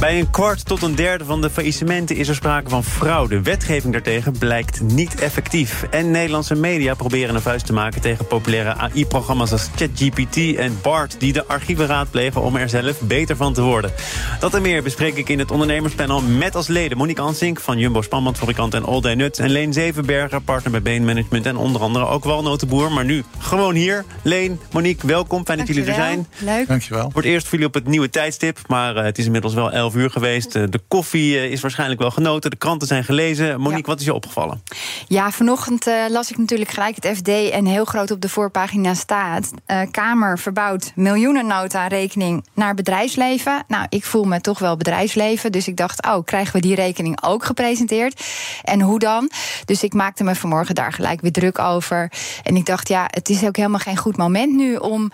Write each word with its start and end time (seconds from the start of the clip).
Bij 0.00 0.18
een 0.18 0.30
kwart 0.30 0.64
tot 0.64 0.82
een 0.82 0.94
derde 0.94 1.24
van 1.24 1.40
de 1.40 1.50
faillissementen 1.50 2.16
is 2.16 2.28
er 2.28 2.34
sprake 2.34 2.68
van 2.68 2.84
fraude. 2.84 3.42
Wetgeving 3.42 3.92
daartegen 3.92 4.38
blijkt 4.38 4.80
niet 4.80 5.20
effectief. 5.20 5.82
En 5.90 6.10
Nederlandse 6.10 6.54
media 6.54 6.94
proberen 6.94 7.34
een 7.34 7.40
vuist 7.40 7.66
te 7.66 7.72
maken 7.72 8.00
tegen 8.00 8.26
populaire 8.26 8.74
AI-programma's 8.74 9.52
als 9.52 9.70
ChatGPT 9.76 10.56
en 10.56 10.78
BART, 10.82 11.20
die 11.20 11.32
de 11.32 11.46
archieven 11.46 11.86
raadplegen 11.86 12.42
om 12.42 12.56
er 12.56 12.68
zelf 12.68 13.00
beter 13.00 13.36
van 13.36 13.52
te 13.52 13.62
worden. 13.62 13.92
Dat 14.40 14.54
en 14.54 14.62
meer 14.62 14.82
bespreek 14.82 15.16
ik 15.16 15.28
in 15.28 15.38
het 15.38 15.50
ondernemerspanel 15.50 16.20
met 16.22 16.54
als 16.54 16.66
leden 16.66 16.98
Monique 16.98 17.22
Ansink 17.22 17.60
van 17.60 17.78
Jumbo 17.78 18.02
Spanbandfabrikant 18.02 18.74
en 18.74 18.84
All 18.84 19.00
Day 19.00 19.14
Nuts 19.14 19.38
en 19.38 19.50
Leen 19.50 19.72
Zevenberger, 19.72 20.40
partner 20.40 20.72
bij 20.72 20.82
Bain 20.82 21.04
Management 21.04 21.46
en 21.46 21.56
onder 21.56 21.80
andere 21.80 22.06
ook 22.06 22.24
Walnotenboer. 22.24 22.92
Maar 22.92 23.04
nu 23.04 23.24
gewoon 23.38 23.74
hier. 23.74 24.04
Leen, 24.22 24.60
Monique, 24.72 25.06
welkom. 25.06 25.44
Fijn 25.44 25.58
dat 25.58 25.66
jullie 25.66 25.84
er 25.84 25.94
zijn. 25.94 26.26
Leuk. 26.38 26.68
Dankjewel. 26.68 27.10
Voor 27.10 27.22
het 27.22 27.30
eerst 27.30 27.46
voor 27.46 27.58
jullie 27.58 27.66
op 27.66 27.74
het 27.74 27.86
nieuwe 27.86 28.10
tijdstip, 28.10 28.58
maar 28.66 28.96
uh, 28.96 29.02
het 29.02 29.18
is 29.18 29.24
inmiddels 29.24 29.54
wel 29.54 29.72
11 29.72 29.86
uur 29.94 30.10
geweest. 30.10 30.56
Uh, 30.56 30.64
de 30.70 30.80
koffie 30.88 31.34
uh, 31.34 31.50
is 31.50 31.60
waarschijnlijk 31.60 32.00
wel 32.00 32.10
genoten, 32.10 32.50
de 32.50 32.56
kranten 32.56 32.88
zijn 32.88 33.04
gelezen. 33.04 33.60
Monique, 33.60 33.82
ja. 33.82 33.86
wat 33.86 34.00
is 34.00 34.04
je 34.04 34.14
opgevallen? 34.14 34.62
Ja, 35.08 35.30
vanochtend 35.30 35.86
las 36.08 36.30
ik 36.30 36.38
natuurlijk 36.38 36.70
gelijk 36.70 36.96
het 37.00 37.16
FD 37.16 37.28
en 37.28 37.66
heel 37.66 37.84
groot 37.84 38.10
op 38.10 38.20
de 38.20 38.28
voorpagina 38.28 38.94
staat... 38.94 39.50
Kamer 39.90 40.38
verbouwt 40.38 40.92
miljoenennota 40.94 41.86
rekening 41.86 42.44
naar 42.54 42.74
bedrijfsleven. 42.74 43.64
Nou, 43.68 43.86
ik 43.88 44.04
voel 44.04 44.24
me 44.24 44.40
toch 44.40 44.58
wel 44.58 44.76
bedrijfsleven, 44.76 45.52
dus 45.52 45.68
ik 45.68 45.76
dacht... 45.76 46.06
oh, 46.06 46.24
krijgen 46.24 46.52
we 46.52 46.60
die 46.60 46.74
rekening 46.74 47.22
ook 47.22 47.44
gepresenteerd? 47.44 48.26
En 48.62 48.80
hoe 48.80 48.98
dan? 48.98 49.30
Dus 49.64 49.82
ik 49.82 49.94
maakte 49.94 50.24
me 50.24 50.34
vanmorgen 50.34 50.74
daar 50.74 50.92
gelijk 50.92 51.20
weer 51.20 51.32
druk 51.32 51.58
over. 51.58 52.12
En 52.42 52.56
ik 52.56 52.66
dacht, 52.66 52.88
ja, 52.88 53.06
het 53.10 53.28
is 53.28 53.44
ook 53.44 53.56
helemaal 53.56 53.78
geen 53.78 53.96
goed 53.96 54.16
moment 54.16 54.54
nu... 54.54 54.76
om 54.76 55.10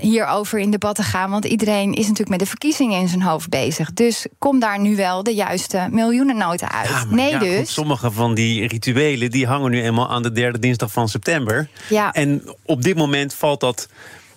hierover 0.00 0.58
in 0.58 0.70
debat 0.70 0.94
te 0.94 1.02
gaan, 1.02 1.30
want 1.30 1.44
iedereen 1.44 1.92
is 1.92 2.02
natuurlijk 2.02 2.28
met 2.28 2.38
de 2.38 2.46
verkiezingen 2.46 3.00
in 3.00 3.08
zijn 3.08 3.22
hoofd 3.22 3.48
bezig. 3.48 3.87
Dus 3.94 4.26
kom 4.38 4.58
daar 4.58 4.80
nu 4.80 4.96
wel 4.96 5.22
de 5.22 5.34
juiste 5.34 5.88
miljoenennota 5.90 6.72
uit. 6.72 6.88
Ja, 6.88 7.04
nee, 7.04 7.30
ja, 7.30 7.38
dus. 7.38 7.58
Goed, 7.58 7.68
sommige 7.68 8.10
van 8.10 8.34
die 8.34 8.66
rituelen 8.66 9.30
die 9.30 9.46
hangen 9.46 9.70
nu 9.70 9.82
eenmaal 9.82 10.08
aan 10.10 10.22
de 10.22 10.32
derde 10.32 10.58
dinsdag 10.58 10.92
van 10.92 11.08
september. 11.08 11.68
Ja. 11.88 12.12
En 12.12 12.42
op 12.64 12.82
dit 12.82 12.96
moment 12.96 13.34
valt 13.34 13.60
dat 13.60 13.88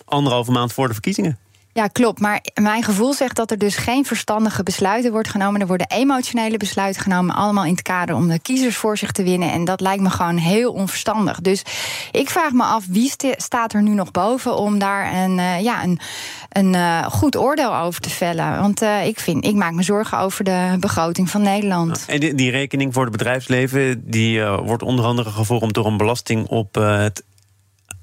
anderhalve 0.04 0.50
maand 0.50 0.72
voor 0.72 0.86
de 0.86 0.92
verkiezingen. 0.92 1.38
Ja, 1.74 1.86
klopt. 1.86 2.20
Maar 2.20 2.44
mijn 2.54 2.82
gevoel 2.82 3.12
zegt 3.12 3.36
dat 3.36 3.50
er 3.50 3.58
dus 3.58 3.76
geen 3.76 4.04
verstandige 4.04 4.62
besluiten 4.62 5.12
wordt 5.12 5.28
genomen. 5.28 5.60
Er 5.60 5.66
worden 5.66 5.90
emotionele 5.90 6.56
besluiten 6.56 7.02
genomen, 7.02 7.34
allemaal 7.34 7.64
in 7.64 7.72
het 7.72 7.82
kader 7.82 8.14
om 8.14 8.28
de 8.28 8.38
kiezers 8.38 8.76
voor 8.76 8.98
zich 8.98 9.12
te 9.12 9.22
winnen. 9.22 9.52
En 9.52 9.64
dat 9.64 9.80
lijkt 9.80 10.02
me 10.02 10.10
gewoon 10.10 10.36
heel 10.36 10.72
onverstandig. 10.72 11.40
Dus 11.40 11.62
ik 12.10 12.30
vraag 12.30 12.52
me 12.52 12.62
af 12.62 12.84
wie 12.88 13.12
staat 13.36 13.72
er 13.72 13.82
nu 13.82 13.90
nog 13.90 14.10
boven 14.10 14.56
om 14.56 14.78
daar 14.78 15.14
een, 15.14 15.38
uh, 15.38 15.60
ja, 15.60 15.84
een, 15.84 16.00
een 16.48 16.74
uh, 16.74 17.06
goed 17.06 17.36
oordeel 17.36 17.76
over 17.76 18.00
te 18.00 18.10
vellen. 18.10 18.60
Want 18.60 18.82
uh, 18.82 19.06
ik, 19.06 19.20
vind, 19.20 19.44
ik 19.44 19.54
maak 19.54 19.72
me 19.72 19.82
zorgen 19.82 20.18
over 20.18 20.44
de 20.44 20.76
begroting 20.80 21.30
van 21.30 21.42
Nederland. 21.42 22.04
En 22.06 22.20
die, 22.20 22.34
die 22.34 22.50
rekening 22.50 22.92
voor 22.92 23.02
het 23.02 23.12
bedrijfsleven 23.12 24.10
die 24.10 24.44
wordt 24.44 24.82
onder 24.82 25.04
andere 25.04 25.30
gevormd 25.30 25.74
door 25.74 25.86
een 25.86 25.96
belasting 25.96 26.46
op 26.48 26.74
het 26.74 27.22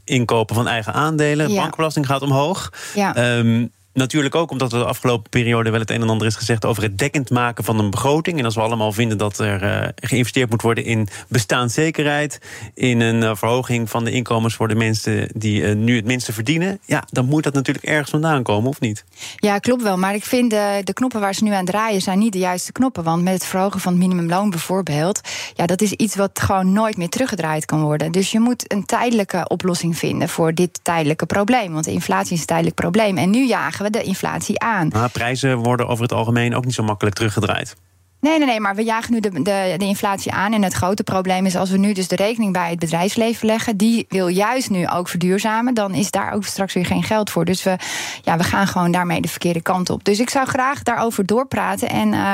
inkopen 0.09 0.55
van 0.55 0.67
eigen 0.67 0.93
aandelen. 0.93 1.51
Ja. 1.51 1.61
Bankbelasting 1.61 2.05
gaat 2.05 2.21
omhoog. 2.21 2.73
Ja. 2.95 3.37
Um, 3.37 3.71
Natuurlijk 3.99 4.35
ook 4.35 4.51
omdat 4.51 4.73
er 4.73 4.79
de 4.79 4.85
afgelopen 4.85 5.29
periode 5.29 5.69
wel 5.69 5.79
het 5.79 5.89
een 5.89 6.01
en 6.01 6.09
ander 6.09 6.27
is 6.27 6.35
gezegd 6.35 6.65
over 6.65 6.83
het 6.83 6.97
dekkend 6.97 7.29
maken 7.29 7.63
van 7.63 7.79
een 7.79 7.89
begroting. 7.89 8.39
En 8.39 8.45
als 8.45 8.55
we 8.55 8.61
allemaal 8.61 8.91
vinden 8.91 9.17
dat 9.17 9.39
er 9.39 9.63
uh, 9.63 9.87
geïnvesteerd 9.95 10.49
moet 10.49 10.61
worden 10.61 10.83
in 10.83 11.07
bestaanszekerheid, 11.27 12.41
in 12.73 12.99
een 12.99 13.21
uh, 13.21 13.35
verhoging 13.35 13.89
van 13.89 14.03
de 14.03 14.11
inkomens 14.11 14.55
voor 14.55 14.67
de 14.67 14.75
mensen 14.75 15.29
die 15.35 15.61
uh, 15.61 15.75
nu 15.75 15.95
het 15.95 16.05
minste 16.05 16.33
verdienen, 16.33 16.79
ja, 16.85 17.03
dan 17.09 17.25
moet 17.25 17.43
dat 17.43 17.53
natuurlijk 17.53 17.85
ergens 17.85 18.09
vandaan 18.09 18.43
komen, 18.43 18.69
of 18.69 18.79
niet? 18.79 19.05
Ja, 19.35 19.57
klopt 19.57 19.83
wel. 19.83 19.97
Maar 19.97 20.15
ik 20.15 20.23
vind 20.23 20.49
de, 20.49 20.93
knoppen 20.93 21.19
waar 21.19 21.33
ze 21.33 21.43
nu 21.43 21.51
aan 21.51 21.65
draaien 21.65 22.01
zijn 22.01 22.19
niet 22.19 22.33
de 22.33 22.39
juiste 22.39 22.71
knoppen. 22.71 23.03
Want 23.03 23.23
met 23.23 23.33
het 23.33 23.45
verhogen 23.45 23.79
van 23.79 23.91
het 23.91 24.01
minimumloon 24.01 24.49
bijvoorbeeld, 24.49 25.21
ja, 25.53 25.65
dat 25.65 25.81
is 25.81 25.91
iets 25.91 26.15
wat 26.15 26.39
gewoon 26.39 26.73
nooit 26.73 26.97
meer 26.97 27.09
teruggedraaid 27.09 27.65
kan 27.65 27.81
worden. 27.81 28.11
Dus 28.11 28.31
je 28.31 28.39
moet 28.39 28.73
een 28.73 28.85
tijdelijke 28.85 29.47
oplossing 29.47 29.97
vinden 29.97 30.29
voor 30.29 30.53
dit 30.53 30.79
tijdelijke 30.83 31.25
probleem. 31.25 31.73
Want 31.73 31.87
inflatie 31.87 32.33
is 32.33 32.39
een 32.39 32.45
tijdelijk 32.45 32.75
probleem. 32.75 33.17
En 33.17 33.29
nu 33.29 33.47
jagen 33.47 33.83
we 33.83 33.88
de 33.91 34.03
inflatie 34.03 34.59
aan. 34.59 34.87
Maar 34.87 35.09
prijzen 35.09 35.57
worden 35.57 35.87
over 35.87 36.03
het 36.03 36.13
algemeen 36.13 36.55
ook 36.55 36.65
niet 36.65 36.73
zo 36.73 36.83
makkelijk 36.83 37.15
teruggedraaid. 37.15 37.75
Nee, 38.21 38.37
nee, 38.37 38.47
nee, 38.47 38.59
maar 38.59 38.75
we 38.75 38.83
jagen 38.83 39.13
nu 39.13 39.19
de, 39.19 39.31
de, 39.31 39.75
de, 39.77 39.85
inflatie 39.85 40.31
aan. 40.31 40.53
En 40.53 40.63
het 40.63 40.73
grote 40.73 41.03
probleem 41.03 41.45
is 41.45 41.55
als 41.55 41.69
we 41.69 41.77
nu 41.77 41.93
dus 41.93 42.07
de 42.07 42.15
rekening 42.15 42.53
bij 42.53 42.69
het 42.69 42.79
bedrijfsleven 42.79 43.45
leggen, 43.45 43.77
die 43.77 44.05
wil 44.09 44.27
juist 44.27 44.69
nu 44.69 44.87
ook 44.87 45.07
verduurzamen, 45.07 45.73
dan 45.73 45.93
is 45.93 46.11
daar 46.11 46.33
ook 46.33 46.45
straks 46.45 46.73
weer 46.73 46.85
geen 46.85 47.03
geld 47.03 47.29
voor. 47.29 47.45
Dus 47.45 47.63
we, 47.63 47.75
ja, 48.23 48.37
we 48.37 48.43
gaan 48.43 48.67
gewoon 48.67 48.91
daarmee 48.91 49.21
de 49.21 49.27
verkeerde 49.27 49.61
kant 49.61 49.89
op. 49.89 50.03
Dus 50.03 50.19
ik 50.19 50.29
zou 50.29 50.47
graag 50.47 50.83
daarover 50.83 51.25
doorpraten 51.25 51.89
en 51.89 52.13
uh, 52.13 52.33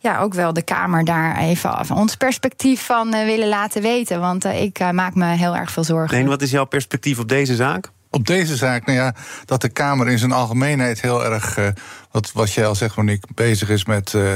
ja, 0.00 0.18
ook 0.18 0.34
wel 0.34 0.52
de 0.52 0.62
Kamer 0.62 1.04
daar 1.04 1.38
even 1.38 1.86
van 1.86 1.96
ons 1.96 2.16
perspectief 2.16 2.82
van 2.82 3.14
uh, 3.14 3.24
willen 3.24 3.48
laten 3.48 3.82
weten. 3.82 4.20
Want 4.20 4.44
uh, 4.44 4.62
ik 4.62 4.92
maak 4.92 5.14
me 5.14 5.26
heel 5.26 5.56
erg 5.56 5.70
veel 5.70 5.84
zorgen. 5.84 6.16
Nee, 6.16 6.26
wat 6.26 6.42
is 6.42 6.50
jouw 6.50 6.64
perspectief 6.64 7.18
op 7.18 7.28
deze 7.28 7.54
zaak? 7.54 7.90
Op 8.16 8.26
deze 8.26 8.56
zaak, 8.56 8.86
nou 8.86 8.98
ja, 8.98 9.14
dat 9.44 9.60
de 9.60 9.68
Kamer 9.68 10.08
in 10.08 10.18
zijn 10.18 10.32
algemeenheid 10.32 11.00
heel 11.00 11.24
erg, 11.24 11.58
uh, 11.58 11.68
wat, 12.10 12.32
wat 12.32 12.52
jij 12.52 12.66
al 12.66 12.74
zegt, 12.74 12.96
Monique, 12.96 13.28
bezig 13.34 13.68
is 13.68 13.84
met 13.84 14.12
uh, 14.12 14.32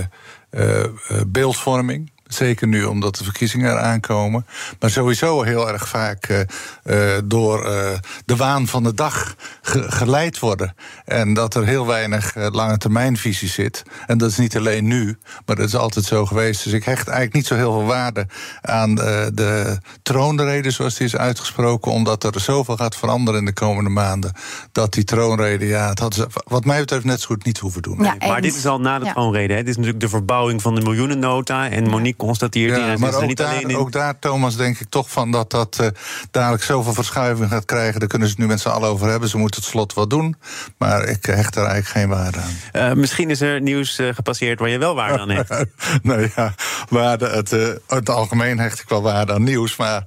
uh, 0.51 0.85
beeldvorming. 1.27 2.11
Zeker 2.31 2.69
nu 2.69 2.85
omdat 2.85 3.17
de 3.17 3.25
verkiezingen 3.25 3.73
eraan 3.73 4.01
komen. 4.01 4.47
Maar 4.81 4.91
sowieso 4.91 5.43
heel 5.43 5.69
erg 5.69 5.89
vaak 5.89 6.29
uh, 6.29 6.39
uh, 6.85 7.19
door 7.25 7.67
uh, 7.67 7.89
de 8.25 8.37
waan 8.37 8.67
van 8.67 8.83
de 8.83 8.95
dag 8.95 9.35
ge 9.63 9.91
geleid 9.91 10.39
worden. 10.39 10.75
En 11.05 11.35
dat 11.35 11.55
er 11.55 11.67
heel 11.67 11.87
weinig 11.87 12.35
lange 12.35 12.79
termijnvisie 12.79 13.49
zit. 13.49 13.83
En 14.07 14.19
dat 14.19 14.31
is 14.31 14.37
niet 14.37 14.57
alleen 14.57 14.87
nu, 14.87 15.19
maar 15.47 15.57
dat 15.57 15.67
is 15.67 15.77
altijd 15.77 16.05
zo 16.05 16.27
geweest. 16.27 16.65
Dus 16.65 16.73
ik 16.73 16.85
hecht 16.85 17.09
eigenlijk 17.09 17.35
niet 17.35 17.47
zo 17.47 17.55
heel 17.55 17.73
veel 17.73 17.87
waarde 17.87 18.27
aan 18.61 18.95
de 18.95 19.79
troonrede 20.03 20.71
zoals 20.71 20.97
die 20.97 21.07
is 21.07 21.17
uitgesproken. 21.17 21.93
Omdat 21.93 22.25
er 22.25 22.41
zoveel 22.41 22.77
gaat 22.77 22.97
veranderen 22.97 23.41
in 23.41 23.47
de 23.47 23.53
komende 23.53 23.91
maanden. 23.91 24.33
Dat 24.73 24.93
die 24.93 25.05
troonrede, 25.05 25.67
ja, 25.67 25.89
het 25.89 25.99
had 25.99 26.15
ze 26.15 26.27
wat 26.45 26.65
mij 26.65 26.81
betreft 26.81 27.05
net 27.05 27.21
zo 27.21 27.27
goed 27.27 27.45
niet 27.45 27.59
hoeven 27.59 27.83
doen. 27.83 28.03
Ja, 28.03 28.15
maar 28.19 28.41
dit 28.41 28.57
is 28.57 28.67
al 28.67 28.81
na 28.81 28.99
de 28.99 29.05
ja. 29.05 29.13
troonrede. 29.13 29.53
Hè? 29.53 29.59
Dit 29.59 29.69
is 29.69 29.77
natuurlijk 29.77 30.01
de 30.01 30.09
verbouwing 30.09 30.63
van 30.63 30.75
de 30.75 30.81
miljoenennota. 30.81 31.69
En 31.69 31.89
Monique 31.89 32.20
constateert 32.21 32.77
ja, 32.77 32.97
maar 32.97 33.15
ook, 33.15 33.27
niet 33.27 33.37
daar, 33.37 33.49
alleen 33.49 33.69
in... 33.69 33.77
ook 33.77 33.93
daar, 33.93 34.19
Thomas, 34.19 34.57
denk 34.57 34.79
ik 34.79 34.89
toch 34.89 35.11
van 35.11 35.31
dat 35.31 35.51
dat 35.51 35.79
uh, 35.81 35.87
dadelijk 36.31 36.63
zoveel 36.63 36.93
verschuiving 36.93 37.49
gaat 37.51 37.65
krijgen. 37.65 38.01
Daar 38.01 38.09
kunnen 38.09 38.29
ze 38.29 38.35
het 38.35 38.43
nu 38.43 38.49
met 38.49 38.61
z'n 38.61 38.69
allen 38.69 38.89
over 38.89 39.09
hebben. 39.09 39.29
Ze 39.29 39.39
moeten 39.39 39.61
het 39.61 39.71
slot 39.71 39.95
wel 39.95 40.09
doen. 40.09 40.37
Maar 40.79 41.05
ik 41.05 41.27
hecht 41.27 41.57
er 41.57 41.65
eigenlijk 41.65 41.87
geen 41.87 42.09
waarde 42.09 42.39
aan. 42.39 42.91
Uh, 42.91 42.97
misschien 42.97 43.31
is 43.31 43.41
er 43.41 43.61
nieuws 43.61 43.99
uh, 43.99 44.15
gepasseerd 44.15 44.59
waar 44.59 44.69
je 44.69 44.79
wel 44.79 44.95
waarde 44.95 45.19
aan 45.19 45.31
hecht. 45.31 45.65
nou 46.03 46.31
ja, 46.35 46.55
waarde, 46.89 47.29
het, 47.29 47.51
het 47.87 48.11
algemeen 48.11 48.59
hecht 48.59 48.81
ik 48.81 48.89
wel 48.89 49.03
waarde 49.03 49.33
aan 49.33 49.43
nieuws. 49.43 49.77
Maar 49.77 50.05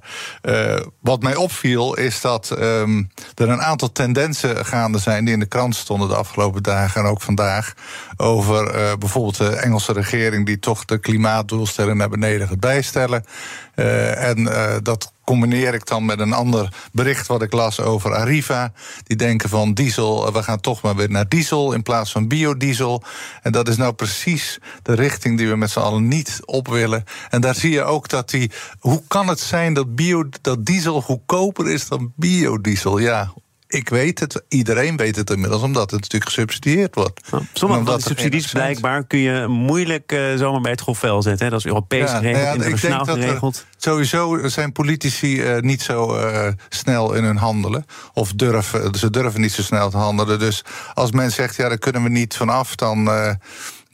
wat 1.00 1.22
mij 1.22 1.36
opviel 1.36 1.94
is 1.94 2.20
dat 2.20 2.50
um, 2.58 3.10
er 3.34 3.48
een 3.48 3.62
aantal 3.62 3.92
tendensen 3.92 4.66
gaande 4.66 4.98
zijn... 4.98 5.24
die 5.24 5.34
in 5.34 5.40
de 5.40 5.46
krant 5.46 5.76
stonden 5.76 6.08
de 6.08 6.16
afgelopen 6.16 6.62
dagen 6.62 7.00
en 7.00 7.06
ook 7.06 7.20
vandaag... 7.20 7.74
over 8.16 8.72
bijvoorbeeld 8.98 9.36
de 9.36 9.56
Engelse 9.56 9.92
regering 9.92 10.46
die 10.46 10.58
toch 10.58 10.84
de 10.84 10.98
klimaatdoelstelling 10.98 11.98
naar 12.08 12.18
beneden 12.18 12.48
gaat 12.48 12.60
bijstellen. 12.60 13.24
Uh, 13.76 14.28
en 14.28 14.38
uh, 14.38 14.74
dat 14.82 15.12
combineer 15.24 15.74
ik 15.74 15.86
dan 15.86 16.04
met 16.04 16.20
een 16.20 16.32
ander 16.32 16.68
bericht 16.92 17.26
wat 17.26 17.42
ik 17.42 17.52
las 17.52 17.80
over 17.80 18.14
Arriva. 18.14 18.72
Die 19.04 19.16
denken 19.16 19.48
van 19.48 19.74
diesel, 19.74 20.32
we 20.32 20.42
gaan 20.42 20.60
toch 20.60 20.82
maar 20.82 20.96
weer 20.96 21.10
naar 21.10 21.28
diesel 21.28 21.72
in 21.72 21.82
plaats 21.82 22.12
van 22.12 22.28
biodiesel. 22.28 23.02
En 23.42 23.52
dat 23.52 23.68
is 23.68 23.76
nou 23.76 23.92
precies 23.92 24.58
de 24.82 24.94
richting 24.94 25.38
die 25.38 25.48
we 25.48 25.56
met 25.56 25.70
z'n 25.70 25.78
allen 25.78 26.08
niet 26.08 26.40
op 26.44 26.68
willen. 26.68 27.04
En 27.30 27.40
daar 27.40 27.54
zie 27.54 27.72
je 27.72 27.82
ook 27.82 28.08
dat 28.08 28.30
die. 28.30 28.50
Hoe 28.78 29.02
kan 29.08 29.28
het 29.28 29.40
zijn 29.40 29.74
dat, 29.74 29.94
bio, 29.94 30.28
dat 30.40 30.64
diesel 30.64 31.02
goedkoper 31.02 31.70
is 31.70 31.88
dan 31.88 32.12
biodiesel? 32.16 32.98
Ja, 32.98 33.32
ik 33.74 33.88
weet 33.88 34.20
het, 34.20 34.42
iedereen 34.48 34.96
weet 34.96 35.16
het 35.16 35.30
inmiddels, 35.30 35.62
omdat 35.62 35.90
het 35.90 36.00
natuurlijk 36.00 36.30
gesubsidieerd 36.30 36.94
wordt. 36.94 37.20
Ja, 37.30 37.40
sommige 37.52 37.84
van 37.84 37.96
de 37.96 38.02
subsidies 38.02 38.52
blijkbaar 38.52 39.04
kun 39.04 39.18
je 39.18 39.46
moeilijk 39.46 40.12
uh, 40.12 40.34
zomaar 40.36 40.60
bij 40.60 40.70
het 40.70 40.80
grof 40.80 40.98
vel 40.98 41.22
zetten. 41.22 41.44
Hè? 41.44 41.50
Dat 41.50 41.60
is 41.60 41.66
Europees 41.66 42.10
ja, 42.10 42.16
geregeld, 42.16 42.44
ja, 42.44 42.52
internationaal 42.52 43.04
geregeld. 43.04 43.64
Sowieso 43.76 44.48
zijn 44.48 44.72
politici 44.72 45.42
uh, 45.42 45.60
niet 45.60 45.82
zo 45.82 46.16
uh, 46.16 46.48
snel 46.68 47.14
in 47.14 47.24
hun 47.24 47.36
handelen. 47.36 47.84
Of 48.12 48.32
durven, 48.32 48.94
ze 48.94 49.10
durven 49.10 49.40
niet 49.40 49.52
zo 49.52 49.62
snel 49.62 49.90
te 49.90 49.96
handelen. 49.96 50.38
Dus 50.38 50.64
als 50.94 51.12
men 51.12 51.32
zegt, 51.32 51.56
ja, 51.56 51.68
daar 51.68 51.78
kunnen 51.78 52.02
we 52.02 52.08
niet 52.08 52.36
vanaf, 52.36 52.74
dan 52.74 53.10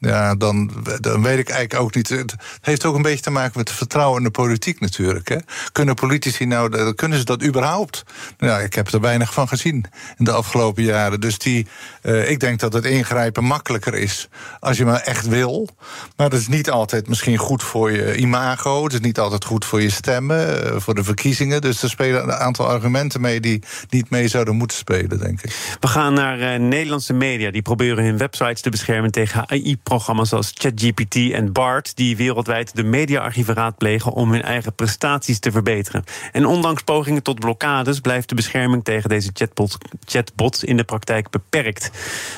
ja, 0.01 0.35
dan, 0.35 0.71
dan 1.01 1.23
weet 1.23 1.39
ik 1.39 1.49
eigenlijk 1.49 1.83
ook 1.83 1.95
niet. 1.95 2.09
Het 2.09 2.35
heeft 2.61 2.85
ook 2.85 2.95
een 2.95 3.03
beetje 3.03 3.23
te 3.23 3.31
maken 3.31 3.53
met 3.59 3.69
het 3.69 3.79
vertrouwen 3.79 4.19
in 4.19 4.25
de 4.25 4.31
politiek 4.31 4.81
natuurlijk. 4.81 5.29
Hè. 5.29 5.37
Kunnen 5.73 5.95
politici 5.95 6.45
nou, 6.45 6.93
kunnen 6.95 7.19
ze 7.19 7.25
dat 7.25 7.43
überhaupt? 7.43 8.03
Nou, 8.39 8.63
ik 8.63 8.75
heb 8.75 8.89
er 8.89 9.01
weinig 9.01 9.33
van 9.33 9.49
gezien 9.49 9.85
in 10.19 10.25
de 10.25 10.33
afgelopen 10.33 10.83
jaren. 10.83 11.21
Dus 11.21 11.39
die, 11.39 11.67
uh, 12.03 12.31
ik 12.31 12.41
denk 12.41 12.61
dat 12.61 12.73
het 12.73 12.85
ingrijpen 12.85 13.45
makkelijker 13.45 13.95
is 13.95 14.29
als 14.61 14.77
je 14.77 14.85
maar 14.85 15.01
echt 15.01 15.29
wil. 15.29 15.69
Maar 16.17 16.31
dat 16.31 16.41
is 16.41 16.49
niet 16.49 16.71
altijd 16.71 17.09
misschien 17.09 17.37
goed 17.37 17.63
voor 17.63 17.93
je 17.93 18.17
imago. 18.17 18.85
Het 18.85 18.93
is 18.93 19.01
niet 19.01 19.19
altijd 19.19 19.45
goed 19.45 19.65
voor 19.65 19.83
je 19.83 19.91
stemmen, 19.91 20.65
uh, 20.67 20.81
voor 20.81 20.95
de 20.95 21.05
verkiezingen. 21.05 21.61
Dus 21.61 21.83
er 21.83 21.91
spelen 21.91 22.23
een 22.23 22.33
aantal 22.33 22.67
argumenten 22.67 23.21
mee 23.21 23.41
die 23.41 23.63
niet 23.89 24.11
mee 24.11 24.29
zouden 24.29 24.57
moeten 24.57 24.77
spelen, 24.77 25.19
denk 25.19 25.43
ik. 25.43 25.77
We 25.81 25.87
gaan 25.87 26.15
naar 26.15 26.61
Nederlandse 26.61 27.13
media. 27.13 27.51
Die 27.51 27.63
proberen 27.63 28.05
hun 28.05 28.19
websites 28.19 28.61
te 28.61 28.71
beschermen 28.71 29.11
tegen 29.11 29.49
AI 29.51 29.77
programma's 29.91 30.29
zoals 30.29 30.53
ChatGPT 30.55 31.17
en 31.33 31.53
BART, 31.53 31.97
die 31.97 32.17
wereldwijd 32.17 32.77
de 32.77 32.83
mediaarchieven 32.83 33.55
raadplegen 33.55 34.13
om 34.13 34.33
hun 34.33 34.43
eigen 34.43 34.75
prestaties 34.75 35.39
te 35.39 35.51
verbeteren. 35.51 36.05
En 36.33 36.47
ondanks 36.47 36.83
pogingen 36.83 37.23
tot 37.23 37.41
blokkades 37.41 38.01
blijft 38.01 38.29
de 38.29 38.35
bescherming 38.35 38.85
tegen 38.85 39.09
deze 39.09 39.31
chatbot, 39.33 39.79
chatbots 40.05 40.65
in 40.65 40.77
de 40.77 40.85
praktijk 40.85 41.31
beperkt. 41.31 41.91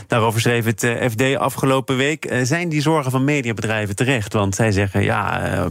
Daarover 0.06 0.40
schreef 0.40 0.64
het 0.64 0.82
eh, 0.82 1.08
FD 1.10 1.36
afgelopen 1.36 1.96
week. 1.96 2.24
Eh, 2.24 2.40
zijn 2.42 2.68
die 2.68 2.80
zorgen 2.80 3.10
van 3.10 3.24
mediabedrijven 3.24 3.96
terecht? 3.96 4.32
Want 4.32 4.54
zij 4.54 4.72
zeggen: 4.72 5.02
ja, 5.02 5.42
eh, 5.42 5.66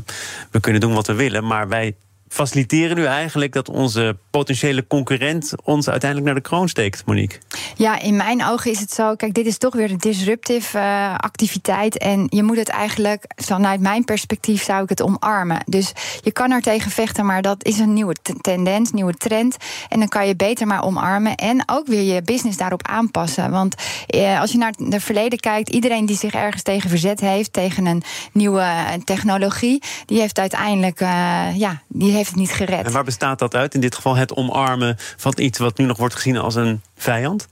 we 0.51 0.59
kunnen 0.59 0.81
doen 0.81 0.93
wat 0.93 1.07
we 1.07 1.13
willen, 1.13 1.47
maar 1.47 1.67
wij 1.67 1.95
faciliteren 2.31 2.95
nu 2.95 3.05
eigenlijk 3.05 3.53
dat 3.53 3.69
onze 3.69 4.17
potentiële 4.29 4.87
concurrent 4.87 5.53
ons 5.63 5.89
uiteindelijk 5.89 6.31
naar 6.31 6.41
de 6.41 6.49
kroon 6.49 6.69
steekt, 6.69 7.05
Monique? 7.05 7.39
Ja, 7.75 7.99
in 7.99 8.15
mijn 8.15 8.45
ogen 8.45 8.71
is 8.71 8.79
het 8.79 8.93
zo. 8.93 9.15
Kijk, 9.15 9.33
dit 9.33 9.45
is 9.45 9.57
toch 9.57 9.75
weer 9.75 9.91
een 9.91 9.97
disruptive 9.97 10.77
uh, 10.77 11.15
activiteit. 11.17 11.97
En 11.97 12.25
je 12.29 12.43
moet 12.43 12.57
het 12.57 12.69
eigenlijk, 12.69 13.23
vanuit 13.35 13.79
mijn 13.79 14.03
perspectief, 14.03 14.63
zou 14.63 14.83
ik 14.83 14.89
het 14.89 15.01
omarmen. 15.01 15.63
Dus 15.65 15.91
je 16.21 16.31
kan 16.31 16.51
er 16.51 16.61
tegen 16.61 16.91
vechten, 16.91 17.25
maar 17.25 17.41
dat 17.41 17.65
is 17.65 17.79
een 17.79 17.93
nieuwe 17.93 18.15
tendens, 18.41 18.91
nieuwe 18.91 19.13
trend. 19.13 19.57
En 19.89 19.99
dan 19.99 20.07
kan 20.07 20.27
je 20.27 20.35
beter 20.35 20.67
maar 20.67 20.83
omarmen. 20.83 21.35
En 21.35 21.63
ook 21.65 21.87
weer 21.87 22.13
je 22.13 22.21
business 22.21 22.57
daarop 22.57 22.87
aanpassen. 22.87 23.51
Want 23.51 23.75
eh, 24.07 24.39
als 24.39 24.51
je 24.51 24.57
naar 24.57 24.73
het 24.89 25.03
verleden 25.03 25.39
kijkt, 25.39 25.69
iedereen 25.69 26.05
die 26.05 26.17
zich 26.17 26.33
ergens 26.33 26.63
tegen 26.63 26.89
verzet 26.89 27.19
heeft, 27.19 27.53
tegen 27.53 27.85
een 27.85 28.03
nieuwe 28.31 28.65
technologie, 29.03 29.81
die 30.05 30.19
heeft 30.19 30.39
uiteindelijk, 30.39 30.99
ja, 31.55 31.81
die 31.87 32.11
heeft 32.21 32.33
het 32.33 32.39
niet 32.39 32.51
gered. 32.51 32.85
En 32.85 32.91
waar 32.91 33.03
bestaat 33.03 33.39
dat 33.39 33.55
uit? 33.55 33.73
In 33.73 33.81
dit 33.81 33.95
geval 33.95 34.15
het 34.15 34.35
omarmen 34.35 34.95
van 35.17 35.33
iets 35.35 35.59
wat 35.59 35.77
nu 35.77 35.85
nog 35.85 35.97
wordt 35.97 36.15
gezien 36.15 36.37
als 36.37 36.55
een 36.55 36.81
vijand? 36.95 37.47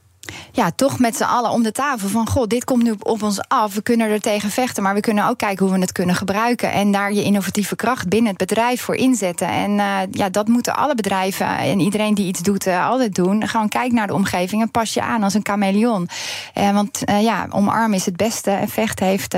ja, 0.51 0.71
toch 0.75 0.99
met 0.99 1.15
z'n 1.15 1.23
allen 1.23 1.51
om 1.51 1.63
de 1.63 1.71
tafel 1.71 2.07
van... 2.07 2.29
god, 2.29 2.49
dit 2.49 2.63
komt 2.63 2.83
nu 2.83 2.93
op 2.99 3.23
ons 3.23 3.39
af, 3.47 3.73
we 3.73 3.81
kunnen 3.81 4.09
er 4.09 4.19
tegen 4.19 4.49
vechten... 4.49 4.83
maar 4.83 4.93
we 4.93 4.99
kunnen 4.99 5.27
ook 5.27 5.37
kijken 5.37 5.65
hoe 5.65 5.75
we 5.75 5.81
het 5.81 5.91
kunnen 5.91 6.15
gebruiken... 6.15 6.71
en 6.71 6.91
daar 6.91 7.13
je 7.13 7.23
innovatieve 7.23 7.75
kracht 7.75 8.09
binnen 8.09 8.29
het 8.29 8.37
bedrijf 8.37 8.81
voor 8.81 8.95
inzetten. 8.95 9.47
En 9.47 9.71
uh, 9.71 9.97
ja, 10.11 10.29
dat 10.29 10.47
moeten 10.47 10.75
alle 10.75 10.95
bedrijven 10.95 11.57
en 11.57 11.79
iedereen 11.79 12.13
die 12.13 12.27
iets 12.27 12.41
doet 12.41 12.67
uh, 12.67 12.87
altijd 12.87 13.15
doen. 13.15 13.47
Gewoon 13.47 13.69
kijk 13.69 13.91
naar 13.91 14.07
de 14.07 14.13
omgeving 14.13 14.61
en 14.61 14.71
pas 14.71 14.93
je 14.93 15.01
aan 15.01 15.23
als 15.23 15.33
een 15.33 15.45
chameleon. 15.45 16.09
Uh, 16.57 16.71
want 16.71 17.01
ja, 17.05 17.47
omarmen 17.49 17.97
is 17.97 18.05
het 18.05 18.17
beste 18.17 18.51
en 18.51 18.69
vechten 18.69 19.05
heeft 19.05 19.35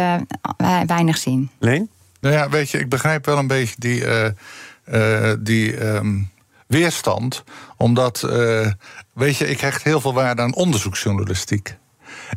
weinig 0.85 1.17
zin. 1.17 1.49
Leen? 1.59 1.89
Nou 2.19 2.35
ja, 2.35 2.49
weet 2.49 2.69
je, 2.69 2.79
ik 2.79 2.89
begrijp 2.89 3.25
wel 3.25 3.37
een 3.37 3.47
beetje 3.47 3.75
die 3.77 4.03
uh, 4.85 5.33
die 5.39 5.85
um, 5.85 6.31
weerstand. 6.67 7.43
Omdat, 7.77 8.23
uh, 8.25 8.71
weet 9.13 9.37
je, 9.37 9.47
ik 9.47 9.59
hecht 9.59 9.83
heel 9.83 10.01
veel 10.01 10.13
waarde 10.13 10.41
aan 10.41 10.55
onderzoeksjournalistiek. 10.55 11.77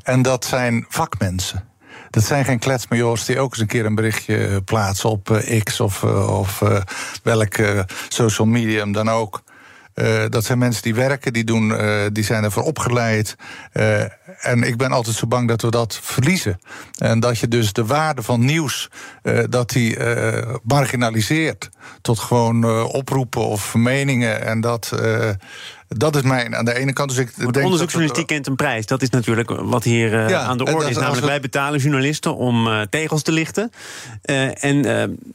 En 0.03 0.23
dat 0.23 0.45
zijn 0.45 0.87
vakmensen. 0.89 1.69
Dat 2.11 2.25
zijn 2.25 2.45
geen 2.45 2.59
kletsmajors 2.59 3.25
die 3.25 3.39
ook 3.39 3.51
eens 3.51 3.61
een 3.61 3.67
keer 3.67 3.87
een 3.87 3.95
berichtje 3.95 4.63
plaatsen 4.63 5.11
op 5.11 5.45
X 5.63 5.81
of, 5.81 6.05
of 6.05 6.63
welk 7.23 7.55
social 8.09 8.47
medium 8.47 8.93
dan 8.93 9.11
ook. 9.11 9.43
Uh, 9.95 10.25
dat 10.29 10.45
zijn 10.45 10.59
mensen 10.59 10.83
die 10.83 10.95
werken, 10.95 11.33
die, 11.33 11.45
doen, 11.45 11.71
uh, 11.71 12.01
die 12.13 12.25
zijn 12.25 12.45
ervoor 12.45 12.63
opgeleid. 12.63 13.37
Uh, 13.73 14.01
en 14.41 14.63
ik 14.63 14.77
ben 14.77 14.93
altijd 14.93 15.17
zo 15.17 15.27
bang 15.27 15.49
dat 15.49 15.63
we 15.63 15.71
dat 15.71 15.99
verliezen. 16.03 16.61
En 16.99 17.21
dat 17.21 17.39
je 17.39 17.49
dus 17.49 17.73
de 17.73 17.87
waarde 17.87 18.23
van 18.23 18.45
nieuws, 18.45 18.91
dat 19.49 19.71
die 19.71 19.97
marginaliseert. 20.63 21.71
Tot 22.01 22.19
gewoon 22.19 22.85
oproepen 22.85 23.47
of 23.47 23.75
meningen. 23.75 24.43
En 24.43 24.61
dat 24.61 24.93
dat 25.97 26.17
is 26.17 26.23
mijn 26.23 26.57
aan 26.57 26.65
de 26.65 26.75
ene 26.75 26.93
kant. 26.93 27.09
Dus 27.09 27.19
ik 27.19 27.37
denk 27.37 27.57
onderzoeksjournalistiek 27.57 28.27
kent 28.27 28.47
een 28.47 28.57
prijs. 28.57 28.87
Dat 28.87 29.03
is 29.03 29.11
natuurlijk 29.11 29.51
wat 29.51 29.85
hier 29.85 30.13
uh, 30.13 30.49
aan 30.49 30.59
de 30.59 30.65
orde 30.65 30.91
is. 30.91 30.97
Namelijk, 30.97 31.27
wij 31.27 31.41
betalen 31.41 31.81
journalisten 31.81 32.37
om 32.37 32.67
uh, 32.67 32.81
tegels 32.81 33.23
te 33.23 33.33
lichten. 33.33 33.71
Uh, 34.25 34.65
en 34.65 34.81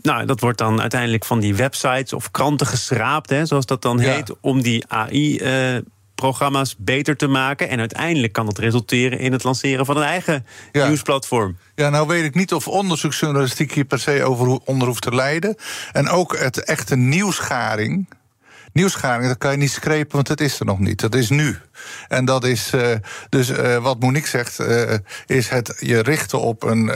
nou, 0.01 0.25
dat 0.25 0.39
wordt 0.39 0.57
dan 0.57 0.81
uiteindelijk 0.81 1.25
van 1.25 1.39
die 1.39 1.55
websites 1.55 2.13
of 2.13 2.31
kranten 2.31 2.67
geschraapt, 2.67 3.29
hè, 3.29 3.45
zoals 3.45 3.65
dat 3.65 3.81
dan 3.81 3.99
heet, 3.99 4.33
om 4.41 4.61
die 4.61 4.83
AI 4.87 5.41
programma's 6.19 6.75
beter 6.77 7.15
te 7.15 7.27
maken. 7.27 7.69
En 7.69 7.79
uiteindelijk 7.79 8.33
kan 8.33 8.45
dat 8.45 8.57
resulteren 8.57 9.19
in 9.19 9.31
het 9.31 9.43
lanceren 9.43 9.85
van 9.85 9.97
een 9.97 10.03
eigen 10.03 10.45
ja. 10.71 10.87
nieuwsplatform. 10.87 11.57
Ja, 11.75 11.89
nou 11.89 12.07
weet 12.07 12.23
ik 12.23 12.35
niet 12.35 12.53
of 12.53 12.67
onderzoeksjournalistiek 12.67 13.73
hier 13.73 13.85
per 13.85 13.99
se 13.99 14.23
over 14.23 14.59
onder 14.65 14.87
hoeft 14.87 15.01
te 15.01 15.15
leiden. 15.15 15.55
En 15.91 16.09
ook 16.09 16.37
het 16.37 16.63
echte 16.63 16.95
nieuwsgaring 16.95 18.07
nieuwsgaring, 18.73 19.27
dat 19.27 19.37
kan 19.37 19.51
je 19.51 19.57
niet 19.57 19.71
screpen, 19.71 20.15
want 20.15 20.27
het 20.27 20.41
is 20.41 20.59
er 20.59 20.65
nog 20.65 20.79
niet. 20.79 20.99
Dat 20.99 21.15
is 21.15 21.29
nu. 21.29 21.57
En 22.07 22.25
dat 22.25 22.43
is 22.43 22.73
uh, 22.73 22.95
dus 23.29 23.49
uh, 23.49 23.77
wat 23.77 23.99
Monique 23.99 24.29
zegt, 24.29 24.59
uh, 24.59 24.93
is 25.25 25.49
het 25.49 25.75
je 25.79 26.01
richten 26.01 26.39
op 26.39 26.63
een, 26.63 26.91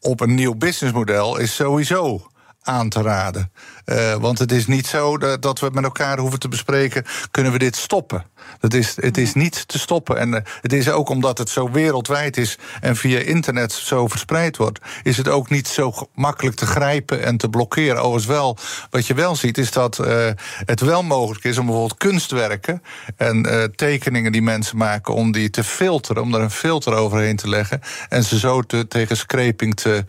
op 0.00 0.20
een 0.20 0.34
nieuw 0.34 0.54
businessmodel, 0.54 1.36
is 1.36 1.54
sowieso 1.54 2.30
aan 2.62 2.88
te 2.88 3.02
raden. 3.02 3.52
Uh, 3.86 4.14
want 4.14 4.38
het 4.38 4.52
is 4.52 4.66
niet 4.66 4.86
zo 4.86 5.18
dat, 5.18 5.42
dat, 5.42 5.60
we 5.60 5.70
met 5.72 5.84
elkaar 5.84 6.18
hoeven 6.18 6.38
te 6.38 6.48
bespreken: 6.48 7.04
kunnen 7.30 7.52
we 7.52 7.58
dit 7.58 7.76
stoppen? 7.76 8.24
Dat 8.60 8.74
is, 8.74 8.96
het 8.96 9.18
is 9.18 9.34
niet 9.34 9.68
te 9.68 9.78
stoppen. 9.78 10.16
En 10.16 10.28
uh, 10.28 10.40
het 10.60 10.72
is 10.72 10.90
ook 10.90 11.08
omdat 11.08 11.38
het 11.38 11.48
zo 11.48 11.70
wereldwijd 11.70 12.36
is 12.36 12.58
en 12.80 12.96
via 12.96 13.18
internet 13.18 13.72
zo 13.72 14.08
verspreid 14.08 14.56
wordt, 14.56 14.78
is 15.02 15.16
het 15.16 15.28
ook 15.28 15.50
niet 15.50 15.68
zo 15.68 15.92
makkelijk 16.14 16.56
te 16.56 16.66
grijpen 16.66 17.22
en 17.22 17.36
te 17.36 17.48
blokkeren. 17.48 17.96
Overigens 17.96 18.26
wel, 18.26 18.58
wat 18.90 19.06
je 19.06 19.14
wel 19.14 19.36
ziet, 19.36 19.58
is 19.58 19.70
dat 19.70 19.98
uh, 19.98 20.28
het 20.64 20.80
wel 20.80 21.02
mogelijk 21.02 21.44
is 21.44 21.58
om 21.58 21.64
bijvoorbeeld 21.64 21.98
kunstwerken 21.98 22.82
en 23.16 23.72
tekeningen 23.76 24.32
die 24.32 24.42
mensen 24.42 24.76
maken, 24.76 25.14
om 25.14 25.32
die 25.32 25.50
te 25.50 25.64
filteren, 25.64 26.22
om 26.22 26.30
daar 26.30 26.40
een 26.40 26.50
filter 26.50 26.94
overheen 26.94 27.36
te 27.36 27.48
leggen 27.48 27.80
en 28.08 28.24
ze 28.24 28.38
zo 28.38 28.62
te, 28.62 28.88
tegen 28.88 29.16
scraping 29.16 29.74
te 29.74 30.04